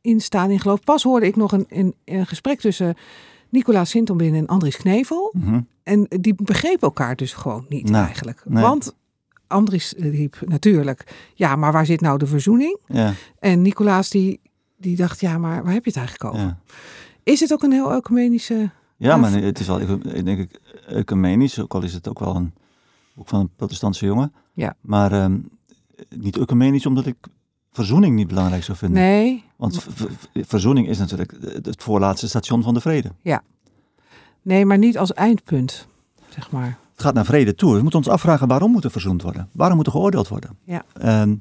[0.00, 0.80] in staan in geloof.
[0.84, 2.94] Pas hoorde ik nog een, een, een gesprek tussen
[3.48, 5.34] Nicolaas Sintelbin en Andries Knevel.
[5.36, 5.60] Mhm.
[5.82, 8.42] En die begrepen elkaar dus gewoon niet Nee, eigenlijk.
[8.46, 8.62] nee.
[8.62, 8.94] Want
[9.46, 12.78] Andries riep natuurlijk, ja, maar waar zit nou de verzoening?
[12.86, 14.40] ja, En Nicolaas die,
[14.82, 16.46] die dacht, ja, maar waar heb je het eigenlijk over?
[16.46, 16.58] ja.
[17.22, 18.70] Is het ook een heel ecumenische...
[18.96, 22.36] Ja, maar het is wel, ik denk ik, ecumenisch, ook al is het ook wel
[22.36, 22.52] een
[23.14, 24.32] boek van een protestantse jongen.
[24.52, 24.74] Ja.
[24.80, 25.38] Maar ehm,
[26.16, 27.16] niet ecumenisch omdat ik
[27.72, 29.02] verzoening niet belangrijk zou vinden.
[29.02, 33.12] Nee, Want ver- ver- verzoening is natuurlijk het voorlaatste station van de vrede.
[34.42, 35.86] nee, maar niet als eindpunt,
[36.28, 36.78] zeg maar.
[36.92, 37.74] Het gaat naar vrede toe.
[37.74, 39.48] We moeten ons afvragen waarom moet er verzoend worden?
[39.52, 40.56] Waarom moet er geoordeeld worden?
[40.64, 40.84] Ja.
[40.92, 41.34] Ehm,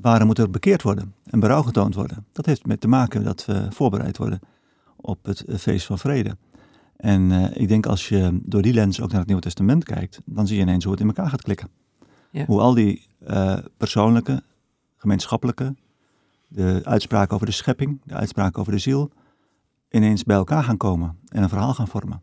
[0.00, 2.26] waarom moet er bekeerd worden en berouw getoond worden?
[2.32, 4.40] Dat heeft met te maken dat we voorbereid worden
[4.96, 6.36] op het eh, feest van vrede.
[6.96, 10.20] En eh, ik denk als je door die lens ook naar het Nieuwe Testament kijkt,
[10.24, 11.68] dan zie je ineens hoe het in elkaar gaat klikken.
[12.30, 12.44] Ja.
[12.44, 14.42] Hoe al die eh, persoonlijke,
[14.96, 15.74] gemeenschappelijke,
[16.48, 19.10] de uitspraken over de schepping, de uitspraken over de ziel,
[19.90, 22.22] ineens bij elkaar gaan komen en een verhaal gaan vormen.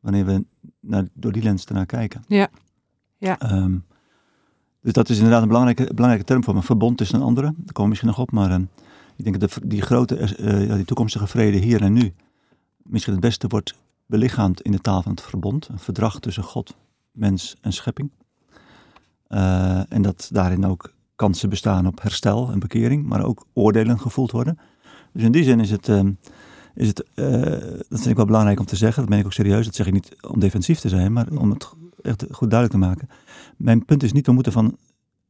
[0.00, 0.44] Wanneer we
[0.80, 2.24] naar, door die lens ernaar kijken.
[2.26, 2.48] Ja.
[3.16, 3.38] Ja.
[3.38, 3.78] Ehm,
[4.80, 6.62] dus dat is inderdaad een belangrijke, belangrijke term voor me.
[6.62, 8.30] Verbond is een andere, daar komen we misschien nog op.
[8.30, 8.64] Maar ehm,
[9.16, 12.14] ik denk dat die grote, eh, die toekomstige vrede hier en nu
[12.82, 13.74] misschien het beste wordt
[14.06, 15.68] belichaamd in de taal van het verbond.
[15.68, 16.76] Een verdrag tussen God,
[17.10, 18.10] mens en schepping.
[19.26, 24.30] Eh, en dat daarin ook kansen bestaan op herstel en bekering, maar ook oordelen gevoeld
[24.30, 24.58] worden.
[25.12, 25.88] Dus in die zin is het,
[26.74, 27.40] is het eh,
[27.88, 29.86] dat vind ik wel belangrijk om te zeggen, dat ben ik ook serieus, dat zeg
[29.86, 31.68] ik niet om defensief te zijn, maar om het
[32.02, 33.08] echt goed duidelijk te maken.
[33.58, 34.76] Mijn punt is niet, we moeten van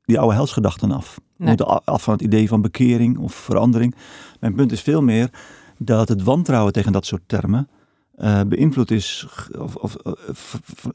[0.05, 1.14] die oude helsgedachten af.
[1.17, 1.49] We Nee.
[1.49, 3.95] moeten af van het idee van bekering of verandering.
[4.41, 5.31] Mijn punt is veel meer
[5.79, 7.69] dat het wantrouwen tegen dat soort termen
[8.14, 9.27] eh, beïnvloed is,
[9.59, 10.12] of, of eh,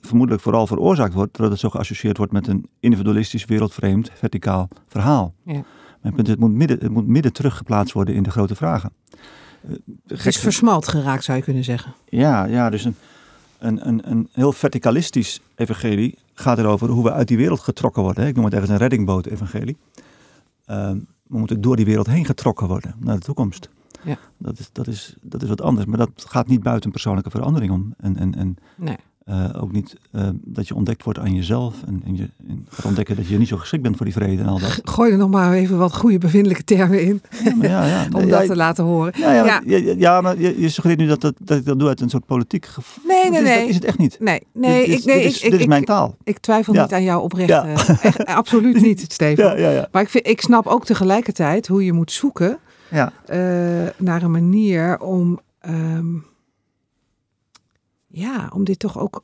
[0.01, 5.33] vermoedelijk vooral veroorzaakt wordt, doordat het zo geassocieerd wordt met een individualistisch, wereldvreemd, verticaal verhaal.
[5.45, 5.63] Ja.
[6.01, 8.91] Mijn punt is, het moet, midden, het moet midden teruggeplaatst worden in de grote vragen.
[9.67, 9.75] Eh,
[10.07, 11.93] Het is versmalt geraakt, zou je kunnen zeggen.
[12.09, 12.95] ja, ja, dus een,
[13.59, 18.27] een, een, een heel verticalistisch evangelie gaat erover hoe we uit die wereld getrokken worden.
[18.27, 19.77] Ik noem het ergens een reddingboot-evangelie.
[20.65, 23.69] Ehm, we moeten door die wereld heen getrokken worden naar de toekomst.
[24.03, 24.17] Ja.
[24.37, 27.71] Dat, is, dat, is, dat is wat anders, maar dat gaat niet buiten persoonlijke verandering
[27.71, 27.93] om.
[27.97, 28.97] En, en, en Nee.
[29.25, 32.85] Eh, ook niet eh, dat je ontdekt wordt aan jezelf en, en je en gaat
[32.85, 34.79] ontdekken dat je niet zo geschikt bent voor die vrede en al dat.
[34.93, 38.45] Gooi er nog maar even wat goede bevindelijke termen in, Ja, ja, ja, om dat
[38.45, 39.13] te laten horen.
[39.99, 42.25] ja, maar je, je suggereert nu dat, dat, dat ik dat doe uit een soort
[42.25, 43.03] politiek gevoel.
[43.07, 43.59] Nee, nee, Dat is- nee.
[43.59, 44.17] Dat is het echt niet.
[44.19, 46.15] Nee, nee, dit, is, ik, nee, dit is, ik, dit is ik, mijn taal.
[46.23, 47.53] ik twijfel niet aan jouw oprechte.
[48.01, 49.87] Echt, absoluut niet, Steven.
[49.91, 52.57] Maar ik, vind, ik snap ook tegelijkertijd hoe je moet zoeken
[52.91, 53.11] ja.
[53.25, 53.37] eh,
[53.97, 56.05] naar een manier om, ehm,
[58.13, 59.23] ja, om dit toch ook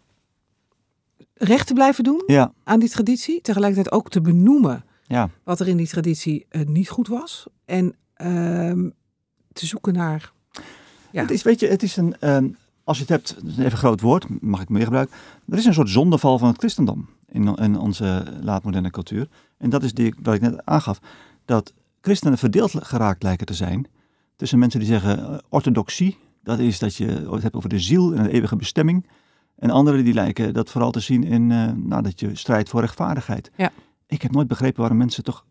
[1.34, 2.54] recht te blijven doen ja.
[2.64, 3.42] aan die traditie.
[3.42, 5.30] Tegelijkertijd ook te benoemen ja.
[5.44, 7.48] wat er in die traditie eh, niet goed was.
[7.66, 8.90] En ehm,
[9.54, 10.32] te zoeken naar.
[11.12, 11.22] Ja.
[11.22, 12.48] Het is, weet je, het is een, ehm,
[12.84, 15.16] als je het hebt, even groot woord, mag ik meer gebruiken.
[15.48, 19.28] Er is een soort zondeval van het christendom in, in onze laatmoderne cultuur.
[19.58, 21.00] En dat is die, wat ik net aangaf,
[21.46, 23.88] dat christenen verdeeld geraakt lijken te zijn
[24.36, 28.14] tussen mensen die zeggen eh, orthodoxie, dat is dat je het hebt over de ziel
[28.14, 29.08] en de eeuwige bestemming.
[29.56, 32.82] En anderen die lijken dat vooral te zien in eh, nou, dat je strijdt voor
[32.82, 33.52] rechtvaardigheid.
[33.56, 33.72] Ja.
[34.08, 35.46] Ik heb nooit begrepen waarom mensen toch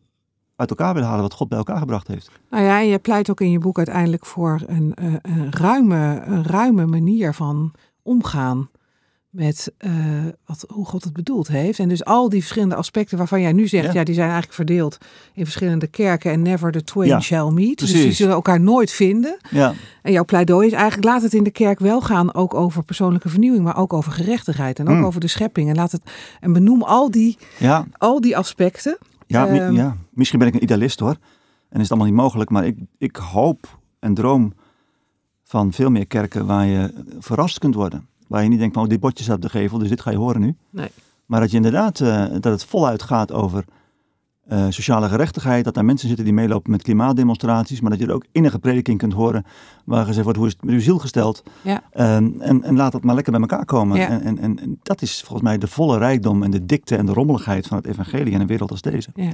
[0.56, 2.30] uit elkaar willen halen wat God bij elkaar gebracht heeft.
[2.50, 6.44] Nou ja, je pleit ook in je boek uiteindelijk voor een, eh, een, ruime, een
[6.44, 8.70] ruime manier van omgaan
[9.28, 9.92] met eh,
[10.46, 11.78] wat, hoe God het bedoeld heeft.
[11.78, 14.04] En dus al die verschillende aspecten waarvan jij nu zegt, ja, Ja.
[14.04, 14.98] die zijn eigenlijk verdeeld
[15.34, 17.78] in verschillende kerken en never the twain Ja, shall meet.
[17.78, 19.36] Dus die zullen elkaar nooit vinden.
[19.50, 22.82] Ja, En jouw pleidooi is eigenlijk, laat het in de kerk wel gaan, ook over
[22.82, 25.04] persoonlijke vernieuwing, maar ook over gerechtigheid en ook Mm.
[25.04, 25.68] over de schepping.
[25.68, 26.02] En laat het,
[26.40, 28.98] en benoem al die, ja, al die aspecten.
[29.26, 29.74] Ja, Ehm.
[29.74, 31.16] ja, misschien ben ik een idealist hoor.
[31.68, 32.50] En is het allemaal niet mogelijk.
[32.50, 34.52] Maar ik, ik hoop en droom
[35.44, 38.07] van veel meer kerken waar je verrast kunt worden.
[38.28, 40.10] Waar je niet denkt van oh, dit bordje staat op de gevel, dus dit ga
[40.10, 40.56] je horen nu.
[40.70, 40.88] Nee.
[41.26, 43.64] Maar dat je inderdaad, eh, dat het voluit gaat over
[44.48, 45.64] eh, sociale gerechtigheid.
[45.64, 47.80] Dat er mensen zitten die meelopen met klimaatdemonstraties.
[47.80, 49.44] Maar dat je er ook innige prediking kunt horen
[49.84, 51.42] waar gezegd wordt, hoe is het met uw ziel gesteld?
[51.62, 51.82] Ja.
[51.90, 53.98] Ehm, en, en laat dat maar lekker bij elkaar komen.
[53.98, 54.08] Ja.
[54.08, 57.12] En, en, en dat is volgens mij de volle rijkdom en de dikte en de
[57.12, 59.10] rommeligheid van het evangelie in een wereld als deze.
[59.14, 59.32] Ja,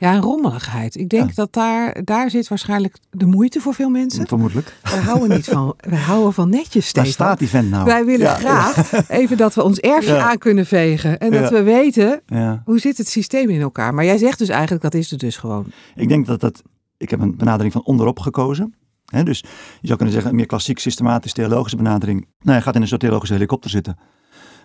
[0.00, 0.96] ja en rommeligheid.
[0.96, 1.34] Ik denk Ja.
[1.34, 4.26] dat daar, daar zit waarschijnlijk de moeite voor veel mensen.
[4.26, 4.76] Vermoedelijk.
[4.82, 7.26] Wij houden niet van, wij houden van netjes, Daar Stefan.
[7.26, 7.84] staat die vent nou.
[7.84, 11.18] Wij willen Ja, graag even dat we ons erfje aan kunnen vegen.
[11.18, 12.22] En dat we weten,
[12.64, 13.94] hoe zit het systeem in elkaar.
[13.94, 15.66] Maar jij zegt dus eigenlijk, dat is het dus gewoon.
[15.94, 16.62] Ik denk dat dat...
[16.96, 18.74] Ik heb een benadering van onderop gekozen.
[19.04, 19.38] Hè, dus
[19.80, 22.26] je zou kunnen zeggen, een meer klassiek systematisch theologische benadering.
[22.40, 23.96] Nou, je gaat in een soort theologische helikopter zitten.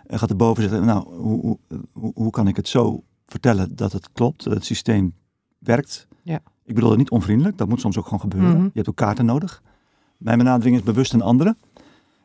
[0.07, 1.57] En gaat erboven zitten, nou, hoe, hoe,
[1.93, 5.13] hoe, hoe kan ik het zo vertellen dat het klopt, dat het systeem
[5.67, 6.07] werkt?
[6.23, 6.39] Ja.
[6.65, 8.51] Ik bedoel het niet onvriendelijk, dat moet soms ook gewoon gebeuren.
[8.51, 8.63] Mhm.
[8.63, 9.61] Je hebt ook kaarten nodig.
[10.17, 11.55] Mijn benadering is bewust een andere.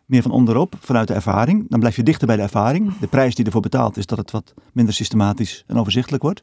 [0.07, 1.67] Meer van onderop, vanuit de ervaring.
[1.69, 2.99] Dan blijf je dichter bij de ervaring.
[2.99, 6.43] De prijs die ervoor betaalt is dat het wat minder systematisch en overzichtelijk wordt.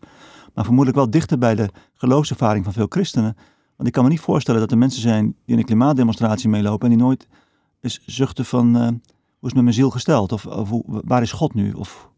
[0.53, 3.37] Maar vermoedelijk wel dichter bij de geloofservaring van veel christenen.
[3.75, 6.89] Want ik kan me niet voorstellen dat er mensen zijn die in een klimaatdemonstratie meelopen
[6.89, 7.27] en die nooit
[7.81, 8.99] eens zuchten van eh, hoe is
[9.39, 10.31] het met mijn ziel gesteld?
[10.31, 11.71] Of, of hoe, waar is God nu?
[11.73, 12.09] Of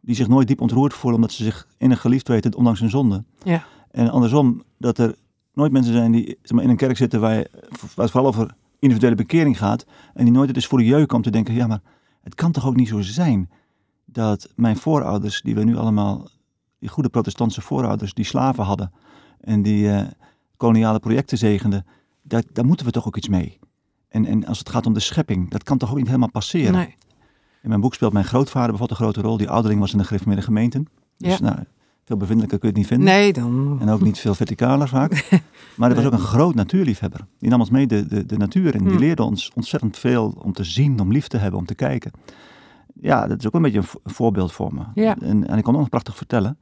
[0.00, 3.24] die zich nooit diep ontroerd voelen omdat ze zich innig geliefd weten ondanks hun zonde.
[3.42, 3.64] Ja.
[3.94, 5.14] En andersom, dat er
[5.52, 8.28] nooit mensen zijn die zeg maar, in een kerk zitten waar, je, waar het vooral
[8.28, 9.86] over individuele bekering gaat.
[10.14, 11.80] En die nooit het is voor de jeuk om te denken, ja maar
[12.22, 13.50] het kan toch ook niet zo zijn
[14.04, 16.28] dat mijn voorouders, die we nu allemaal,
[16.78, 18.92] die goede protestantse voorouders, die slaven hadden
[19.40, 20.06] en die eh,
[20.56, 21.86] koloniale projecten zegenden,
[22.22, 23.58] daar, daar moeten we toch ook iets mee.
[24.08, 26.72] En, en als het gaat om de schepping, dat kan toch ook niet helemaal passeren.
[26.72, 26.94] Nee.
[27.62, 29.36] In mijn boek speelt mijn grootvader bijvoorbeeld een grote rol.
[29.36, 30.88] Die ouderling was in de gereformeerde gemeenten.
[31.18, 31.44] Dus Ja.
[31.44, 31.58] nou,
[32.04, 33.14] veel bevindelijker kun je het niet vinden.
[33.14, 33.78] Nee, dan.
[33.80, 35.12] En ook niet veel verticaler vaak.
[35.76, 37.20] Maar hij was ook een groot natuurliefhebber.
[37.38, 38.80] Die nam ons mee de, de, de natuur in.
[38.82, 38.98] Die Hmm.
[38.98, 42.10] leerde ons ontzettend veel om te zien, om lief te hebben, om te kijken.
[43.00, 44.82] Ja, dat is ook een beetje een vo- voorbeeld voor me.
[44.94, 45.16] Ja.
[45.20, 46.56] En, en ik kon ook nog prachtig vertellen.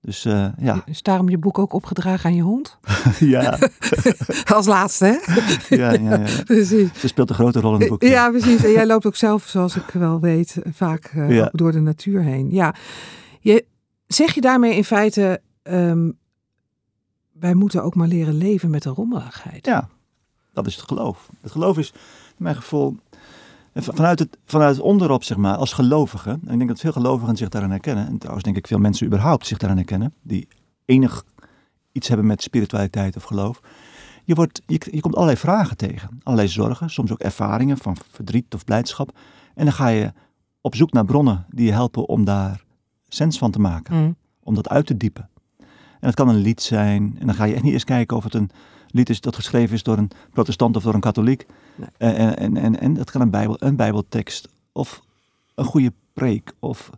[0.00, 0.82] Dus eh, ja.
[0.86, 2.78] Is daarom je boek ook opgedragen aan je hond?
[3.18, 3.58] ja,
[4.54, 5.76] Als laatste, hè?
[5.76, 6.42] ja, ja, ja.
[6.44, 6.88] Precies.
[7.00, 8.02] Ze speelt een grote rol in het boek.
[8.02, 8.64] Ja, precies.
[8.64, 11.44] En jij loopt ook zelf, zoals ik wel weet, vaak eh, Ja.
[11.44, 12.50] ook door de natuur heen.
[12.50, 12.74] Ja.
[13.40, 13.64] Je,
[14.08, 16.10] zeg je daarmee in feite, ehm,
[17.32, 19.66] wij moeten ook maar leren leven met de rommeligheid.
[19.66, 19.88] Ja,
[20.52, 21.28] dat is het geloof.
[21.40, 21.92] Het geloof is,
[22.36, 22.96] mijn gevoel,
[23.72, 26.30] eh, vanuit het, vanuit onderop, zeg maar, als gelovige.
[26.30, 28.06] En ik denk dat veel gelovigen zich daarin herkennen.
[28.06, 30.14] En trouwens denk ik veel mensen überhaupt zich daarin herkennen.
[30.22, 30.48] Die
[30.84, 31.24] enig
[31.92, 33.60] iets hebben met spiritualiteit of geloof.
[34.24, 36.20] Je, wordt, je, je komt allerlei vragen tegen.
[36.22, 39.18] Allerlei zorgen, soms ook ervaringen van verdriet of blijdschap.
[39.54, 40.12] En dan ga je
[40.60, 42.64] op zoek naar bronnen die je helpen om daar
[43.08, 44.16] sens van te maken Mm.
[44.42, 45.28] om dat uit te diepen.
[46.00, 47.16] En het kan een lied zijn.
[47.18, 48.50] En dan ga je echt niet eens kijken of het een
[48.90, 51.46] lied is dat geschreven is door een protestant of door een katholiek.
[51.74, 51.88] Nee.
[51.96, 55.02] En, en, en, en, en dat kan een, bijbel, een bijbeltekst of
[55.54, 56.90] een goede preek of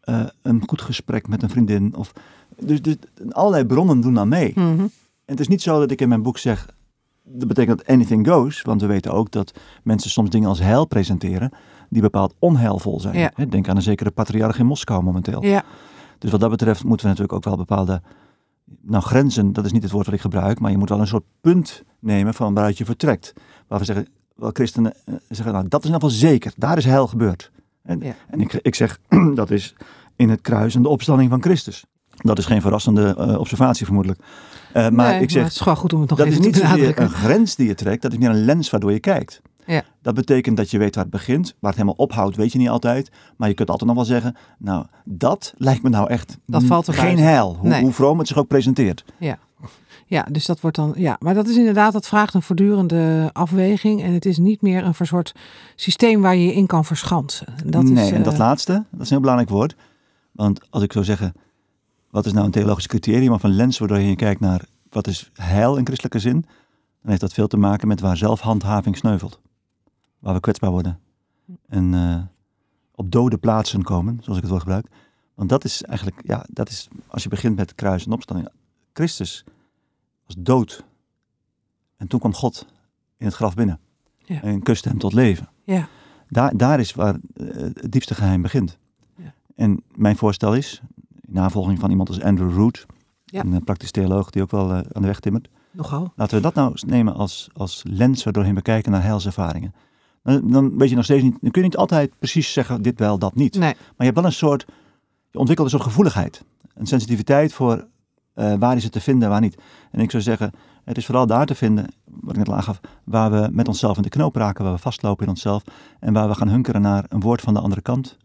[0.00, 1.94] eh, een goed gesprek met een vriendin.
[1.96, 2.12] Of,
[2.58, 2.96] dus, dus
[3.30, 4.52] allerlei bronnen doen dan mee.
[4.54, 4.80] Mhm.
[4.80, 4.90] En
[5.24, 6.68] het is niet zo dat ik in mijn boek zeg,
[7.22, 8.62] dat betekent dat anything goes.
[8.62, 9.52] Want we weten ook dat
[9.82, 11.50] mensen soms dingen als heil presenteren
[11.90, 13.18] die bepaald onheilvol zijn.
[13.18, 13.30] Ja.
[13.48, 15.44] Denk aan een zekere patriarch in Moskou momenteel.
[15.44, 15.64] Ja,
[16.18, 18.02] Dus wat dat betreft moeten we natuurlijk ook wel bepaalde
[18.82, 21.06] nou, grenzen, dat is niet het woord wat ik gebruik, maar je moet wel een
[21.06, 23.32] soort punt nemen van waaruit je vertrekt.
[23.68, 26.76] Waar we zeggen, wel christenen eh, zeggen, nou dat is in ieder geval zeker, daar
[26.76, 27.50] is heil gebeurd.
[27.82, 28.14] En, Ja.
[28.28, 28.98] en ik, ik zeg,
[29.34, 29.74] dat is
[30.16, 31.84] in het kruis en de opstanding van Christus.
[32.16, 34.20] Dat is geen verrassende eh, observatie vermoedelijk.
[34.72, 36.44] Eh, maar Nee, ik zeg, het is gewoon goed om het nog dat even is
[36.46, 37.04] niet te zozeer benadrukken.
[37.04, 39.40] een grens die je trekt, dat is meer een lens waardoor je kijkt.
[39.66, 39.82] Ja.
[40.02, 42.68] Dat betekent dat je weet waar het begint, waar het helemaal ophoudt, weet je niet
[42.68, 43.10] altijd.
[43.36, 46.88] Maar je kunt altijd nog wel zeggen, nou, dat lijkt me nou echt Dat valt
[46.88, 47.24] geen buiten.
[47.24, 47.82] heil, hoe, Nee.
[47.82, 49.04] hoe vroom het zich ook presenteert.
[50.06, 50.92] Ja, dus dat wordt dan.
[50.96, 54.02] Ja, maar dat is inderdaad, dat vraagt een voortdurende afweging.
[54.02, 55.34] En het is niet meer een soort
[55.76, 57.46] systeem waar je je in kan verschansen.
[57.46, 59.76] En Dat nee, is, en dat eh, laatste, dat is een heel belangrijk woord.
[60.32, 61.32] Want als ik zou zeggen,
[62.10, 65.30] wat is nou een theologisch criterium of een lens waardoor je kijkt naar wat is
[65.32, 66.40] heil in christelijke zin,
[67.00, 69.40] dan heeft dat veel te maken met waar zelfhandhaving sneuvelt.
[70.24, 71.00] Waar we kwetsbaar worden.
[71.68, 72.22] En eh,
[72.94, 74.86] op dode plaatsen komen, zoals ik het woord gebruik.
[75.34, 78.48] Want dat is eigenlijk, ja, dat is, als je begint met kruis en opstanding.
[78.92, 79.44] Christus
[80.26, 80.84] was dood.
[81.96, 82.66] En toen kwam God
[83.16, 83.80] in het graf binnen.
[84.24, 84.42] Ja.
[84.42, 85.48] En kuste hem tot leven.
[85.64, 85.88] Ja.
[86.28, 88.78] Daar, daar is waar eh, het diepste geheim begint.
[89.16, 89.34] Ja.
[89.56, 90.80] En mijn voorstel is,
[91.20, 92.86] in navolging van iemand als Andrew Root,
[93.24, 93.40] Ja.
[93.44, 96.12] een eh, praktisch theoloog die ook wel aan de weg timmert, Nogal.
[96.16, 99.74] laten we dat nou nemen als, als lens waardoorheen we kijken naar heilservaringen.
[100.24, 102.98] Dan, dan weet je nog steeds niet, dan kun je niet altijd precies zeggen dit
[102.98, 103.54] wel, dat niet.
[103.54, 103.74] Nee.
[103.74, 104.64] Maar je hebt wel een soort,
[105.30, 106.44] je ontwikkelt een soort gevoeligheid.
[106.74, 107.86] Een sensitiviteit voor
[108.34, 109.58] eh, waar is het te vinden en waar niet.
[109.90, 110.52] En ik zou zeggen,
[110.84, 113.96] het is vooral daar te vinden, wat ik net al aangaf, waar we met onszelf
[113.96, 115.62] in de knoop raken, waar we vastlopen in onszelf.
[116.00, 118.16] En waar we gaan hunkeren naar een woord van de andere kant.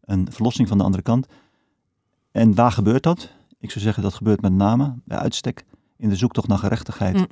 [0.00, 1.26] Een verlossing van de andere kant.
[2.30, 3.32] En waar gebeurt dat?
[3.58, 5.64] Ik zou zeggen, dat gebeurt met name, bij uitstek,
[5.96, 7.16] in de zoektocht naar gerechtigheid.
[7.16, 7.26] Mm.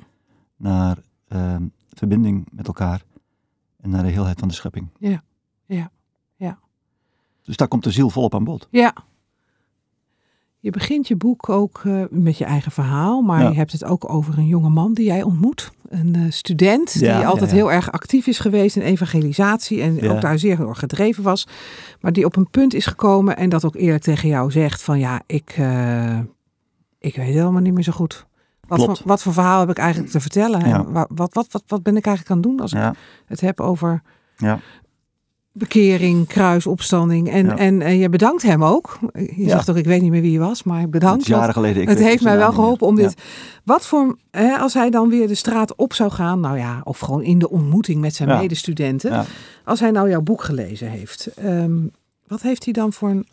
[0.57, 0.97] Naar
[1.27, 3.01] ehm, verbinding met elkaar.
[3.85, 4.87] En naar de heelheid van de schepping.
[4.99, 5.23] Ja,
[5.65, 5.91] ja,
[6.35, 6.59] ja.
[7.43, 8.67] Dus daar komt de ziel volop aan bod.
[8.71, 8.93] Ja.
[10.59, 13.49] Je begint je boek ook eh, met je eigen verhaal, maar Ja.
[13.49, 15.71] je hebt het ook over een jonge man die jij ontmoet.
[15.89, 20.09] Een eh, student Ja, die altijd ja, heel erg actief is geweest in evangelisatie en
[20.09, 21.47] ook daar zeer door gedreven was.
[22.01, 24.99] Maar die op een punt is gekomen en dat ook eerlijk tegen jou zegt van
[24.99, 26.19] ja, ik, eh,
[26.99, 28.25] ik weet het helemaal niet meer zo goed.
[28.67, 30.67] Wat voor, wat voor verhaal heb ik eigenlijk te vertellen?
[30.67, 30.85] Ja.
[31.09, 34.01] wat, wat, wat, wat ben ik eigenlijk aan het doen als ik het heb over
[34.37, 34.59] ja.
[35.51, 37.29] bekering, kruisopstanding.
[37.29, 38.99] En, en, en je bedankt hem ook.
[39.13, 41.21] Je zegt ook, ik weet niet meer wie je was, maar bedankt.
[41.21, 41.81] is jaren geleden.
[41.81, 43.15] Ik het heeft mij wel geholpen om dit...
[43.63, 46.99] Wat voor, hè, als hij dan weer de straat op zou gaan, nou ja, of
[46.99, 49.25] gewoon in de ontmoeting met zijn medestudenten.
[49.63, 51.77] Als hij nou jouw boek gelezen heeft, ehm,
[52.27, 53.27] wat heeft hij dan voor een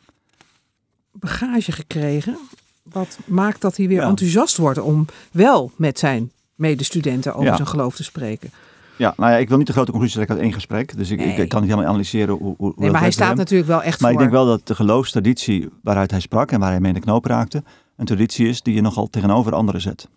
[1.13, 2.37] bagage gekregen?
[2.83, 4.09] Wat maakt dat hij weer Ja.
[4.09, 7.57] enthousiast wordt om wel met zijn medestudenten over Ja.
[7.57, 8.51] zijn geloof te spreken?
[8.97, 10.97] Ja, nou ja, ik wil niet de grote conclusie trekken uit één gesprek.
[10.97, 11.37] Dus ik, ik, Nee.
[11.37, 13.37] ik kan niet helemaal analyseren hoe, hoe Nee, maar hij staat hem.
[13.37, 14.21] natuurlijk wel echt Maar voor.
[14.23, 17.05] ik denk wel dat de geloofstraditie waaruit hij sprak en waar hij mee in de
[17.05, 17.63] knoop raakte,
[17.97, 20.09] een traditie is die je nogal tegenover anderen zet.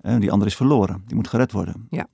[0.00, 1.86] Eh, die ander is verloren, die moet gered worden.
[1.90, 2.06] Ja.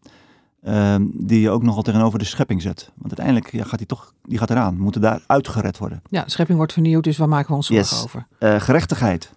[0.63, 2.91] Ehm, die je ook nogal tegenover de schepping zet.
[2.95, 4.77] Want uiteindelijk ja, gaat die toch, die gaat eraan.
[4.77, 6.03] We moeten daar uitgered worden.
[6.11, 8.05] Ja, de schepping wordt vernieuwd, dus waar maken we ons zorgen Yes.
[8.05, 8.27] over?
[8.39, 9.33] Eh, gerechtigheid.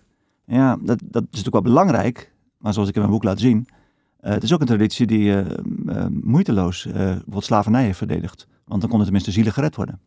[0.49, 2.31] Ja, dat, dat is natuurlijk wel belangrijk.
[2.57, 3.67] Maar zoals ik in mijn boek laat zien,
[4.19, 5.57] eh, het is ook een traditie die eh,
[5.87, 8.47] eh, moeiteloos bijvoorbeeld slavernij heeft verdedigd.
[8.65, 9.99] Want dan konden tenminste zielen gered worden.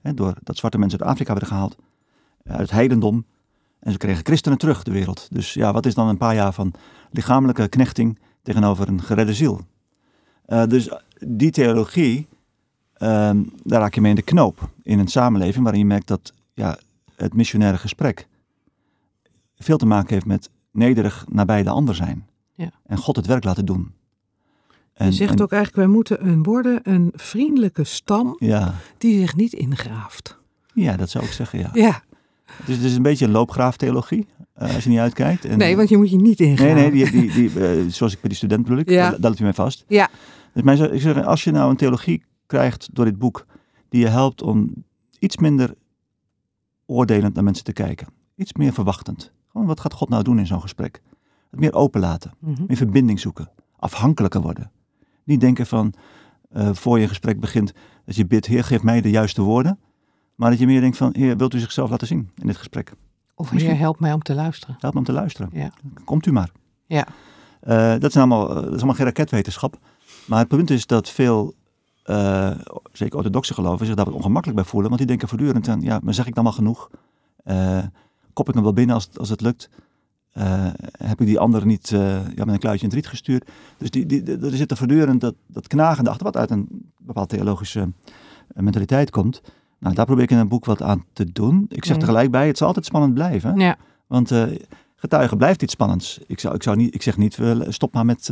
[0.00, 1.76] Hè, doordat zwarte mensen uit Afrika werden gehaald.
[2.42, 3.24] eh, Uit het heidendom.
[3.80, 5.28] En ze kregen christenen terug, de wereld.
[5.30, 6.72] Dus ja, wat is dan een paar jaar van
[7.10, 9.60] lichamelijke knechting tegenover een geredde ziel?
[10.68, 10.90] Dus
[11.26, 12.26] die theologie,
[12.92, 14.70] ehm, daar raak je mee in de knoop.
[14.82, 16.78] In een samenleving waarin je merkt dat ja,
[17.16, 18.26] het missionaire gesprek
[19.58, 22.26] veel te maken heeft met nederig nabij de ander zijn.
[22.54, 22.70] Ja.
[22.86, 23.92] En God het werk laten doen.
[24.92, 29.20] En, je zegt en- ook eigenlijk, wij moeten een worden een vriendelijke stam Ja, die
[29.20, 30.38] zich niet ingraaft.
[30.74, 31.70] ja, dat zou ik zeggen, ja.
[31.72, 32.02] Ja,
[32.66, 35.44] Dus het is een beetje een loopgraaftheologie, eh, als je niet uitkijkt.
[35.44, 36.74] En, nee, want je moet je niet Nee, ingraven.
[36.74, 39.10] nee, die, die, die, eh, zoals ik bij die student bedoel ik, Ja.
[39.10, 39.84] daar, daar u mij vast.
[39.88, 40.08] Ja.
[40.54, 43.46] Dus mij zou, ik zeg, als je nou een theologie krijgt door dit boek,
[43.88, 44.72] die je helpt om
[45.18, 45.74] iets minder
[46.86, 48.06] oordelend naar mensen te kijken.
[48.36, 49.32] Iets meer verwachtend.
[49.56, 51.02] Gewoon, wat gaat God nou doen in zo'n gesprek?
[51.50, 52.32] Het meer openlaten.
[52.38, 52.64] Mhm.
[52.66, 54.70] meer verbinding zoeken, afhankelijker worden.
[55.24, 55.92] Niet denken van,
[56.50, 57.72] eh, voor je gesprek begint,
[58.04, 59.78] dat je bidt, Heer, geef mij de juiste woorden.
[60.34, 62.92] Maar dat je meer denkt van, Heer, wilt u zichzelf laten zien in dit gesprek?
[63.34, 64.76] Of Misschien- Heer, help mij om te luisteren.
[64.80, 65.50] Help me om te luisteren.
[65.52, 65.70] Ja.
[66.04, 66.50] Komt u maar.
[66.86, 67.06] Ja.
[67.60, 69.78] Eh, dat, is allemaal, eh, dat is allemaal geen raketwetenschap.
[70.26, 71.54] Maar het punt is dat veel,
[72.92, 74.88] zeker orthodoxe geloven, zich daar wat ongemakkelijk bij voelen.
[74.88, 76.90] Want die denken voortdurend aan, ja, maar zeg ik dan wel genoeg?
[77.44, 77.78] Eh,
[78.36, 79.70] kop ik hem wel binnen als, als het lukt?
[80.32, 80.66] Eh,
[80.98, 82.00] heb ik die ander niet eh,
[82.34, 83.50] ja, met een kluitje in het riet gestuurd?
[83.78, 87.34] Dus die, die, er zit er voortdurend dat, dat knagende achter, wat uit een bepaalde
[87.34, 89.42] theologische eh, mentaliteit komt.
[89.78, 91.66] Nou, daar probeer ik in een boek wat aan te doen.
[91.68, 92.00] Ik zeg Mm.
[92.00, 93.58] tegelijk bij, het zal altijd spannend blijven.
[93.58, 93.76] Ja.
[94.06, 94.32] Want
[94.96, 96.20] getuigen blijft iets spannends.
[96.26, 98.30] Ik, zou, ik, zou niet, ik zeg niet, stop maar met,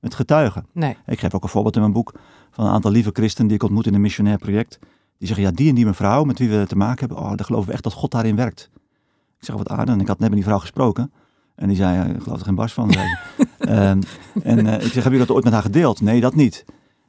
[0.00, 0.66] met getuigen.
[0.72, 0.96] Nee.
[1.06, 2.12] Ik geef ook een voorbeeld in mijn boek
[2.50, 4.78] van een aantal lieve christenen die ik ontmoet in een missionair project.
[5.18, 7.46] Die zeggen, ja, die en die mevrouw met wie we te maken hebben, oh, daar
[7.46, 8.70] geloven we echt dat God daarin werkt.
[9.42, 9.94] Ik zeg, wat aardig.
[9.94, 11.12] En ik had net met die vrouw gesproken.
[11.54, 12.90] En die zei, ik geloof er geen bars van.
[13.58, 14.02] Ehm,
[14.42, 16.00] en eh, ik zeg, hebben jullie dat ooit met haar gedeeld?
[16.00, 16.64] Nee, dat niet.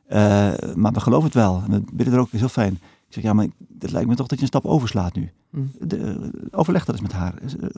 [0.08, 1.63] Eh, maar we geloven het wel.
[1.65, 2.74] En we bidden er ook, is heel fijn.
[3.08, 3.48] Ik zeg, ja, maar
[3.80, 5.32] het lijkt me toch dat je een stap overslaat nu.
[5.50, 5.72] Mm.
[5.80, 7.34] De, eh, overleg dat eens met haar.
[7.41, 7.69] Eens aan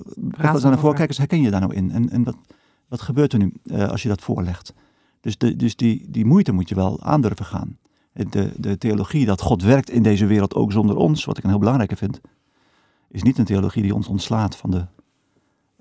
[0.41, 0.71] de voor.
[0.71, 0.93] erover.
[0.93, 1.91] Kijk eens, herken je daar nou in?
[1.91, 2.35] En, en wat,
[2.87, 3.53] wat gebeurt er nu
[3.89, 4.73] als je dat voorlegt?
[5.21, 7.77] Dus, de, dus die, die moeite moet je wel aandurven gaan.
[8.13, 11.49] De, de theologie dat God werkt in deze wereld ook zonder ons, wat ik een
[11.49, 12.21] heel belangrijke vind,
[13.15, 14.85] is niet een theologie die ons ontslaat van de,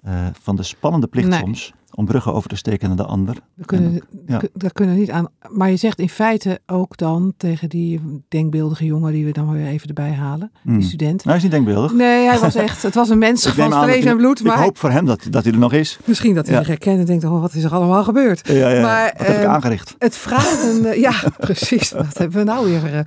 [0.02, 1.38] eh, van de spannende plicht Nee.
[1.40, 3.36] soms om bruggen over te steken naar de ander.
[3.54, 4.42] We kunnen, ja.
[4.52, 5.28] daar kunnen we niet aan.
[5.48, 9.66] Maar je zegt in feite ook dan tegen die denkbeeldige jongen die we dan weer
[9.66, 10.78] even erbij halen, Hmm.
[10.78, 11.16] die student.
[11.16, 11.92] Nou, hij is niet denkbeeldig.
[11.92, 14.62] Nee, hij was echt, het was een mens Ik van vlees en bloed, Ik maar
[14.62, 15.98] hoop voor hem dat, dat hij er nog is.
[16.04, 16.60] misschien dat hij Ja.
[16.60, 18.48] zich herkent en denkt, oh, wat is er allemaal gebeurd?
[18.48, 18.82] Ja, ja.
[18.82, 19.94] Maar, wat heb ik ehm, aangericht?
[19.98, 22.94] Het vraagt een, ja, precies, wat hebben we nou weer?
[22.94, 23.00] eh,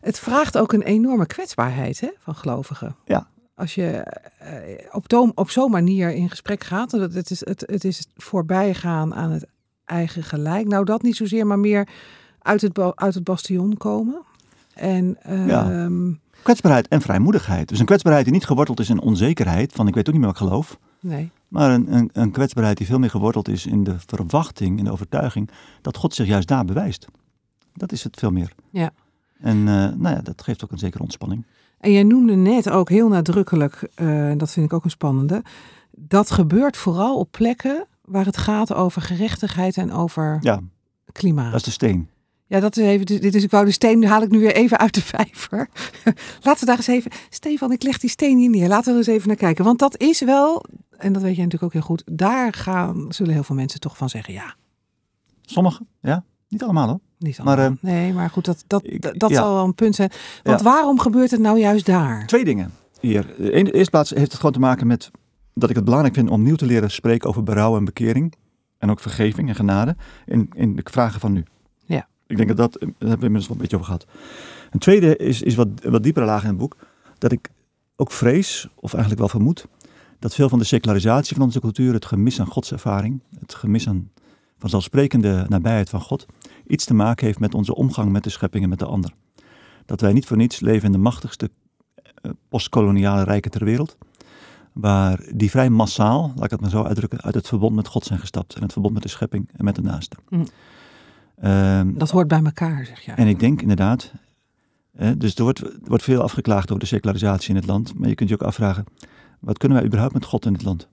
[0.00, 2.96] het vraagt ook een enorme kwetsbaarheid hè, van gelovigen.
[3.04, 3.28] Ja.
[3.60, 3.86] Als je
[4.38, 9.14] eh, op, op zo'n manier in gesprek gaat, dat het is, het, het is voorbijgaan
[9.14, 9.46] aan het
[9.84, 10.66] eigen gelijk.
[10.66, 11.88] Nou, dat niet zozeer, maar meer
[12.38, 14.22] uit het, uit het bastion komen.
[14.74, 15.70] En Ja.
[15.70, 17.68] ehm, Kwetsbaarheid en vrijmoedigheid.
[17.68, 20.32] Dus een kwetsbaarheid die niet geworteld is in onzekerheid, van ik weet ook niet meer
[20.32, 20.78] wat ik geloof.
[21.00, 24.84] nee, Maar een, een, een kwetsbaarheid die veel meer geworteld is in de verwachting, in
[24.84, 25.50] de overtuiging,
[25.82, 27.06] dat God zich juist daar bewijst.
[27.74, 28.52] Dat is het veel meer.
[28.70, 28.90] Ja.
[29.40, 31.44] En eh, nou ja, dat geeft ook een zekere ontspanning.
[31.80, 35.42] En jij noemde net ook heel nadrukkelijk, eh, dat vind ik ook een spannende,
[35.90, 40.60] dat gebeurt vooral op plekken waar het gaat over gerechtigheid en over Ja,
[41.12, 41.50] klimaat.
[41.50, 42.08] dat is de steen.
[42.46, 44.78] Ja, dat is even, dit is, ik wou de steen, haal ik nu weer even
[44.78, 45.68] uit de vijver.
[46.42, 48.68] Laten we daar eens even, Stefan, ik leg die steen hier neer.
[48.68, 49.64] Laten we er eens even naar kijken.
[49.64, 50.64] Want dat is wel,
[50.96, 53.96] en dat weet jij natuurlijk ook heel goed, daar gaan, zullen heel veel mensen toch
[53.96, 54.54] van zeggen, ja,
[55.42, 56.24] Sommigen, ja.
[56.48, 57.00] Niet allemaal hoor.
[57.20, 57.76] Niet Maar, allemaal.
[57.82, 59.36] eh, nee, maar goed, dat, dat, ik- dat, dat ja.
[59.36, 60.10] zal wel een punt zijn.
[60.42, 60.64] Want Ja.
[60.64, 62.26] waarom gebeurt het nou juist daar?
[62.26, 63.40] Twee dingen hier.
[63.52, 65.10] In de eerste plaats heeft het gewoon te maken met
[65.54, 68.34] dat ik het belangrijk vind om nieuw te leren spreken over berouw en bekering.
[68.78, 69.96] en ook vergeving en genade
[70.26, 71.44] in, in de vragen van nu.
[71.84, 72.08] Ja.
[72.26, 74.06] Ik denk dat dat, daar hebben we inmiddels wel een beetje over gehad.
[74.70, 76.76] Een tweede is, is wat, wat diepere laag in het boek,
[77.18, 77.48] dat ik
[77.96, 79.66] ook vrees, of eigenlijk wel vermoed,
[80.18, 84.10] dat veel van de secularisatie van onze cultuur, het gemis aan godservaring, het gemis aan
[84.58, 86.26] vanzelfsprekende nabijheid van God,
[86.70, 89.14] iets te maken heeft met onze omgang met de schepping en met de ander.
[89.86, 91.50] Dat wij niet voor niets leven in de machtigste
[92.04, 93.96] eh, postkoloniale rijken ter wereld,
[94.72, 98.04] waar die vrij massaal, laat ik het maar zo uitdrukken, uit het verbond met God
[98.04, 100.16] zijn gestapt en het verbond met de schepping en met de naaste.
[100.28, 100.46] Mm.
[101.36, 103.12] Ehm, Dat hoort bij elkaar, zeg je.
[103.12, 104.12] en ik denk inderdaad,
[105.16, 108.14] dus er wordt, er wordt veel afgeklaagd over de secularisatie in het land, maar je
[108.14, 108.84] kunt je ook afvragen,
[109.38, 110.88] wat kunnen wij überhaupt met God in het land?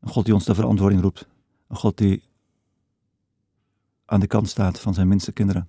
[0.00, 1.26] Een God die ons de verantwoording roept.
[1.68, 2.22] Een God die
[4.06, 5.68] aan de kant staat van zijn minste kinderen.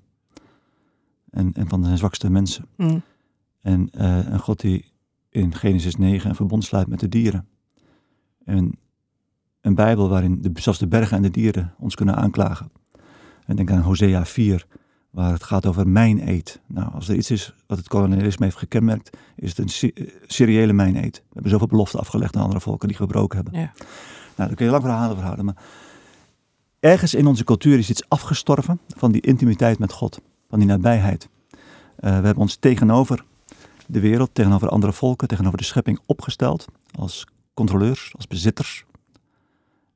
[1.29, 2.65] En, en van zijn zwakste mensen.
[2.75, 3.01] Mm.
[3.61, 4.85] En eh, een God die
[5.29, 7.47] in Genesis 9 een verbond sluit met de dieren.
[8.45, 8.79] En
[9.61, 12.71] een Bijbel waarin de, zelfs de bergen en de dieren ons kunnen aanklagen.
[13.45, 14.65] En denk aan Hosea 4,
[15.09, 16.61] waar het gaat over mijn eet.
[16.67, 20.73] Nou, als er iets is wat het kolonialisme heeft gekenmerkt, is het een eh, seriële
[20.73, 21.17] mijn eet.
[21.17, 23.59] We hebben zoveel beloften afgelegd aan andere volken die gebroken hebben.
[23.59, 23.71] Ja.
[24.35, 25.45] Nou, daar kun je lang verhalen over houden.
[25.45, 25.55] Maar
[26.79, 30.19] ergens in onze cultuur is iets afgestorven van die intimiteit met God.
[30.49, 31.29] Van die nabijheid.
[31.51, 31.57] Eh,
[31.97, 33.23] we hebben ons tegenover
[33.85, 36.65] de wereld, tegenover andere volken, tegenover de schepping opgesteld.
[36.99, 38.85] Als controleurs, als bezitters.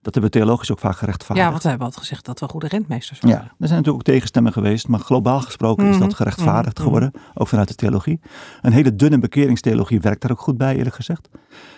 [0.02, 1.46] Dat hebben we theologisch ook vaak gerechtvaardigd.
[1.46, 3.44] ja, want we hebben altijd gezegd dat we goede rentmeesters Ja, waren.
[3.44, 7.12] er zijn natuurlijk ook tegenstemmen geweest, maar globaal gesproken is Mhm, dat gerechtvaardigd mhm, geworden,
[7.34, 8.20] ook vanuit de theologie.
[8.62, 11.30] Een hele dunne bekeringstheologie werkt daar ook goed bij, eerlijk gezegd.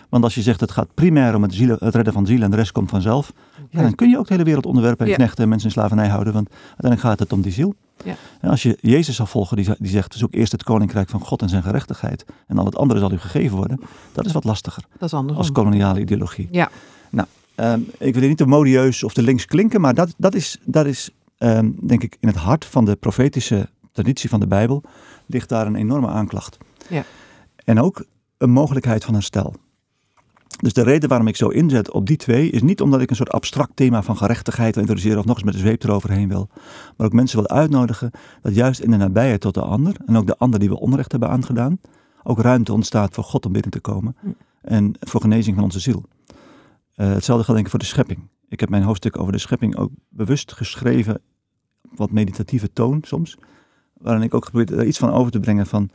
[0.09, 2.51] Want als je zegt het gaat primair om het, zielen, het redden van zielen en
[2.51, 3.33] de rest komt vanzelf,
[3.69, 5.17] ja, dan kun je ook de hele wereld onderwerpen en Ja.
[5.17, 7.73] knechten en mensen in slavernij houden, want uiteindelijk gaat het om die ziel.
[8.05, 8.15] Ja.
[8.41, 11.41] En als je Jezus zal volgen, die, die zegt zoek eerst het koninkrijk van God
[11.41, 13.79] en zijn gerechtigheid en al het andere zal u gegeven worden,
[14.13, 15.37] dat is wat lastiger Dat is andersom.
[15.41, 16.47] als koloniale ideologie.
[16.51, 16.69] Ja.
[17.55, 20.57] Ehm, ik wil hier niet te modieus of te links klinken, maar dat, dat is,
[20.65, 24.83] dat is ehm, denk ik in het hart van de profetische traditie van de Bijbel,
[25.25, 26.57] ligt daar een enorme aanklacht.
[26.89, 27.03] Ja.
[27.65, 28.05] En ook
[28.37, 29.55] een mogelijkheid van herstel.
[30.57, 33.15] Dus de reden waarom ik zo inzet op die twee is niet omdat ik een
[33.15, 36.49] soort abstract thema van gerechtigheid wil introduceren of nog eens met de zweep eroverheen wil.
[36.97, 40.27] Maar ook mensen wil uitnodigen dat juist in de nabijheid tot de ander en ook
[40.27, 41.79] de ander die we onrecht hebben aangedaan,
[42.23, 44.27] ook ruimte ontstaat voor God om binnen te komen Hm.
[44.61, 46.03] en voor genezing van onze ziel.
[46.93, 48.27] Eh, hetzelfde geldt denk ik voor de schepping.
[48.47, 51.21] Ik heb mijn hoofdstuk over de schepping ook bewust geschreven,
[51.91, 53.37] op wat meditatieve toon soms,
[53.93, 55.89] waarin ik ook probeer er iets van over te brengen van,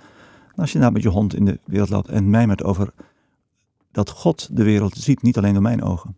[0.54, 2.92] als je nou met je hond in de wereld loopt en mij met over
[3.90, 6.16] dat God de wereld ziet, niet alleen door mijn ogen,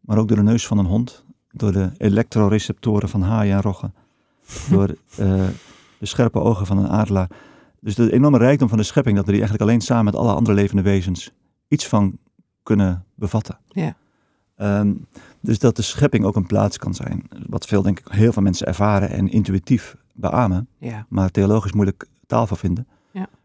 [0.00, 3.94] maar ook door de neus van een hond, door de elektroreceptoren van haaien en roggen,
[4.70, 5.46] door eh,
[5.98, 7.30] de scherpe ogen van een adelaar.
[7.80, 10.32] Dus de enorme rijkdom van de schepping, dat we die eigenlijk alleen samen met alle
[10.32, 11.32] andere levende wezens
[11.68, 12.18] iets van
[12.64, 13.58] kunnen bevatten.
[13.68, 13.96] Ja.
[14.56, 14.92] Ehm,
[15.40, 17.24] dus dat de schepping ook een plaats kan zijn.
[17.46, 21.06] Wat veel, denk ik, heel veel mensen ervaren en intuïtief beamen, Ja.
[21.08, 22.86] maar theologisch moeilijk taal voor vinden.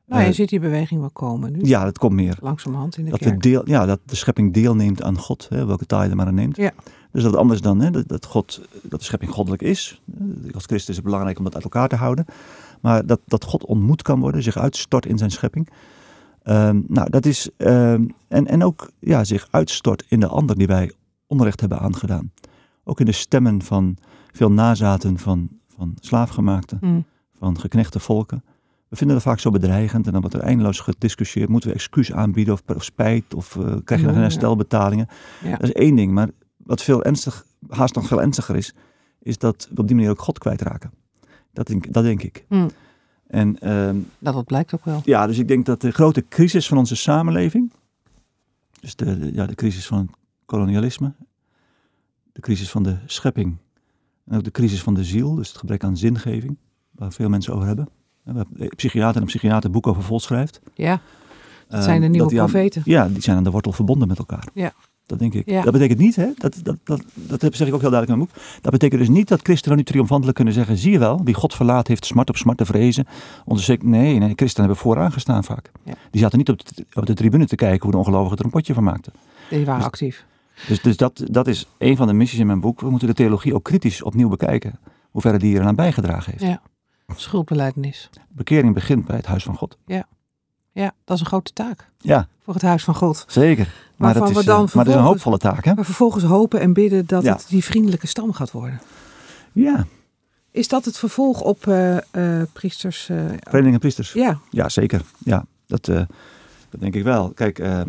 [0.06, 1.60] Nou, je Eh, ziet die beweging wel komen nu.
[1.64, 2.38] Ja, dat komt meer.
[2.42, 3.42] Langzamerhand in de Dat, we kerk.
[3.42, 6.34] deel, ja, dat de schepping deelneemt aan God, hè, welke taal je er maar aan
[6.34, 6.56] neemt.
[6.58, 6.72] Ja.
[7.12, 10.02] Dus dat anders dan hè, dat, dat, God, dat de schepping goddelijk is.
[10.20, 12.26] Eh, Als Christus is het belangrijk om dat uit elkaar te houden.
[12.82, 15.70] Maar dat, dat God ontmoet kan worden, zich uitstort in zijn schepping.
[16.44, 17.50] Ehm, nou, dat is.
[17.58, 20.92] ehm, en, en ook ja, zich uitstort in de ander die wij
[21.28, 22.32] onrecht hebben aangedaan.
[22.84, 23.98] Ook in de stemmen van
[24.32, 27.06] veel nazaten van, van slaafgemaakten Mm.
[27.38, 28.44] van geknechte volken.
[28.88, 31.50] We vinden dat vaak zo bedreigend en dan wordt er eindeloos gediscussieerd.
[31.50, 34.30] Moeten we excuus aanbieden of, of spijt of eh, krijg je nog geen ja.
[34.30, 35.08] herstelbetalingen?
[35.44, 35.52] Ja.
[35.52, 38.74] Dat is één ding, maar wat veel ernstig, haast nog veel ernstiger is,
[39.20, 40.92] is dat we op die manier ook God kwijtraken.
[41.54, 42.46] Dat denk, dat denk ik.
[42.50, 42.70] Mm.
[43.30, 45.02] En ehm, Nou, dat blijkt ook wel.
[45.06, 47.72] ja, dus ik denk dat de grote crisis van onze samenleving,
[48.80, 50.10] dus de, de- ja, de crisis van het
[50.46, 51.12] kolonialisme,
[52.32, 53.58] de crisis van de schepping
[54.26, 56.58] en ook de crisis van de ziel, dus het gebrek aan zingeving,
[56.92, 57.90] waar veel mensen over hebben.
[58.24, 60.60] En waar psychiater en een psychiater een boek over volschrijft.
[60.74, 60.92] Ja,
[61.68, 62.82] dat Ehm, zijn de nieuwe die aan- profeten.
[62.86, 64.48] ja, die zijn aan de wortel verbonden met elkaar.
[64.54, 64.74] Ja.
[65.10, 65.50] Dat denk ik.
[65.50, 65.62] Ja.
[65.62, 68.20] Dat betekent niet, hè, dat, dat, dat, dat zeg ik ook heel duidelijk in mijn
[68.20, 68.62] boek.
[68.62, 71.54] Dat betekent dus niet dat christenen nu triomfantelijk kunnen zeggen: zie je wel, wie God
[71.54, 73.08] verlaat heeft smart op smart te vrezen.
[73.46, 75.72] Onze nee, nee, christenen hebben vooraan gestaan vaak.
[75.84, 75.94] Ja.
[76.12, 78.52] Die zaten niet op de, op de tribune te kijken hoe de ongelovigen er een
[78.52, 79.14] potje van maakten.
[79.50, 80.26] Die waren Dus- actief.
[80.68, 82.82] Dus, dus dat, dat is een van de missies in mijn boek.
[82.82, 84.80] We moeten de theologie ook kritisch opnieuw bekijken.
[85.12, 86.44] Hoe ver die er aan bijgedragen heeft.
[86.44, 86.62] Ja.
[87.16, 88.10] Schuldbeleidenis.
[88.30, 89.78] Bekering begint bij het huis van God.
[89.86, 90.08] Ja,
[90.74, 93.26] dat is een grote taak Ja, voor het huis van God.
[93.28, 93.66] zeker.
[93.66, 95.74] Maar, Waarvan dat is, dan eh, maar dat is een hoopvolle taak, hè?
[95.74, 97.34] Maar vervolgens hopen en bidden dat Ja.
[97.34, 98.82] het die vriendelijke stam gaat worden.
[99.54, 99.86] Ja,
[100.52, 101.98] Is dat het vervolg op eh,
[102.42, 103.10] eh, priesters?
[103.10, 104.14] eh, vereniging en priesters.
[104.14, 105.02] ja, Ja, zeker.
[105.18, 105.96] Ja, dat, eh,
[106.70, 107.30] dat denk ik wel.
[107.30, 107.82] Kijk, eh,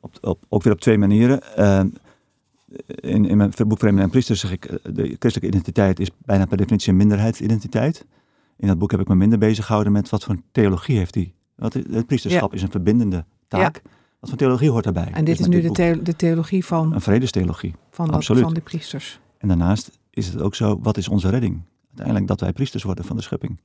[0.00, 1.56] op, op, ook weer op twee manieren.
[1.56, 1.80] Eh,
[2.86, 6.44] in, in mijn boek Vreemden en Priesters zeg ik, eh, de christelijke identiteit is bijna
[6.46, 8.04] per definitie een minderheidsidentiteit.
[8.56, 11.34] In dat boek heb ik me minder bezig gehouden met wat voor theologie heeft die.
[11.58, 13.82] Want het priesterschap is een verbindende taak.
[14.20, 15.10] Wat voor theologie hoort daarbij?
[15.12, 16.92] En dit is nu de, de, theologie van...
[16.92, 19.20] Een vredestheologie, van, van de priesters.
[19.38, 21.60] En daarnaast is het ook zo, wat is onze redding?
[21.88, 23.60] Uiteindelijk dat wij priesters worden van de schepping.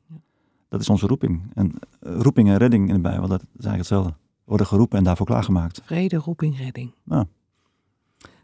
[0.69, 1.41] Dat is onze roeping.
[1.53, 1.71] En
[2.01, 4.13] uh, roeping en redding in de Bijbel, dat is eigenlijk hetzelfde.
[4.43, 5.81] Worden geroepen en daarvoor klaargemaakt.
[5.83, 6.91] Vrede, roeping, redding.
[7.03, 7.25] Nou.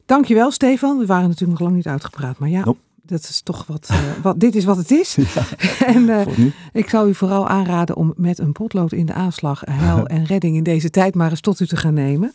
[0.05, 0.97] Dankjewel Stefan.
[0.97, 2.73] We waren natuurlijk nog lang niet uitgepraat, maar ja,
[3.09, 5.17] dat is toch wat, uh, wat, dit is wat het is.
[5.95, 6.21] en uh,
[6.73, 10.55] ik zou u vooral aanraden om met een potlood in de aanslag hel en redding
[10.55, 12.33] in deze tijd maar eens tot u te gaan nemen.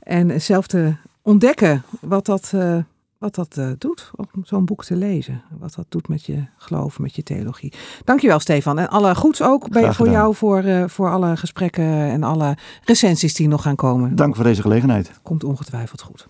[0.00, 2.76] En zelf te ontdekken wat dat, uh,
[3.18, 5.42] wat dat doet om zo'n boek te lezen.
[5.58, 7.72] Wat dat doet met je geloof, met je theologie.
[8.04, 8.78] Dankjewel Stefan.
[8.78, 13.48] En alle goeds ook bij, voor jou voor, voor alle gesprekken en alle recensies die
[13.48, 14.16] nog gaan komen.
[14.16, 15.10] Dank voor deze gelegenheid.
[15.22, 16.26] Komt ongetwijfeld goed.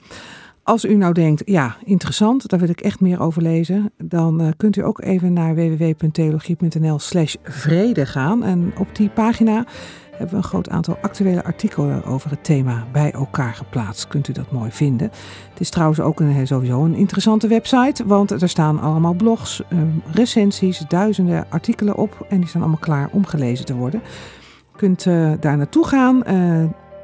[0.65, 4.49] Als u nou denkt, ja, interessant, daar wil ik echt meer over lezen, dan uh,
[4.57, 8.45] kunt u ook even naar www.theologie.nl slash vrede gaan.
[8.45, 9.65] En op die pagina
[10.11, 14.09] hebben we een groot aantal actuele artikelen over het thema bij elkaar geplaatst.
[14.09, 15.11] Kunt u dat mooi vinden.
[15.51, 19.79] Het is trouwens ook een, sowieso een interessante website, want er staan allemaal blogs, uh,
[20.13, 24.01] recensies, duizenden artikelen op en die staan allemaal klaar om gelezen te worden.
[24.75, 26.25] U kunt uh, daar naartoe gaan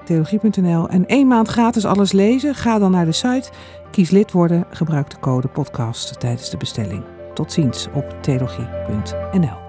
[0.09, 2.55] theologie.nl en één maand gratis alles lezen.
[2.55, 3.51] Ga dan naar de site,
[3.91, 7.05] kies lid worden, gebruik de code podcast tijdens de bestelling.
[7.35, 9.68] Tot ziens op theologie.nl.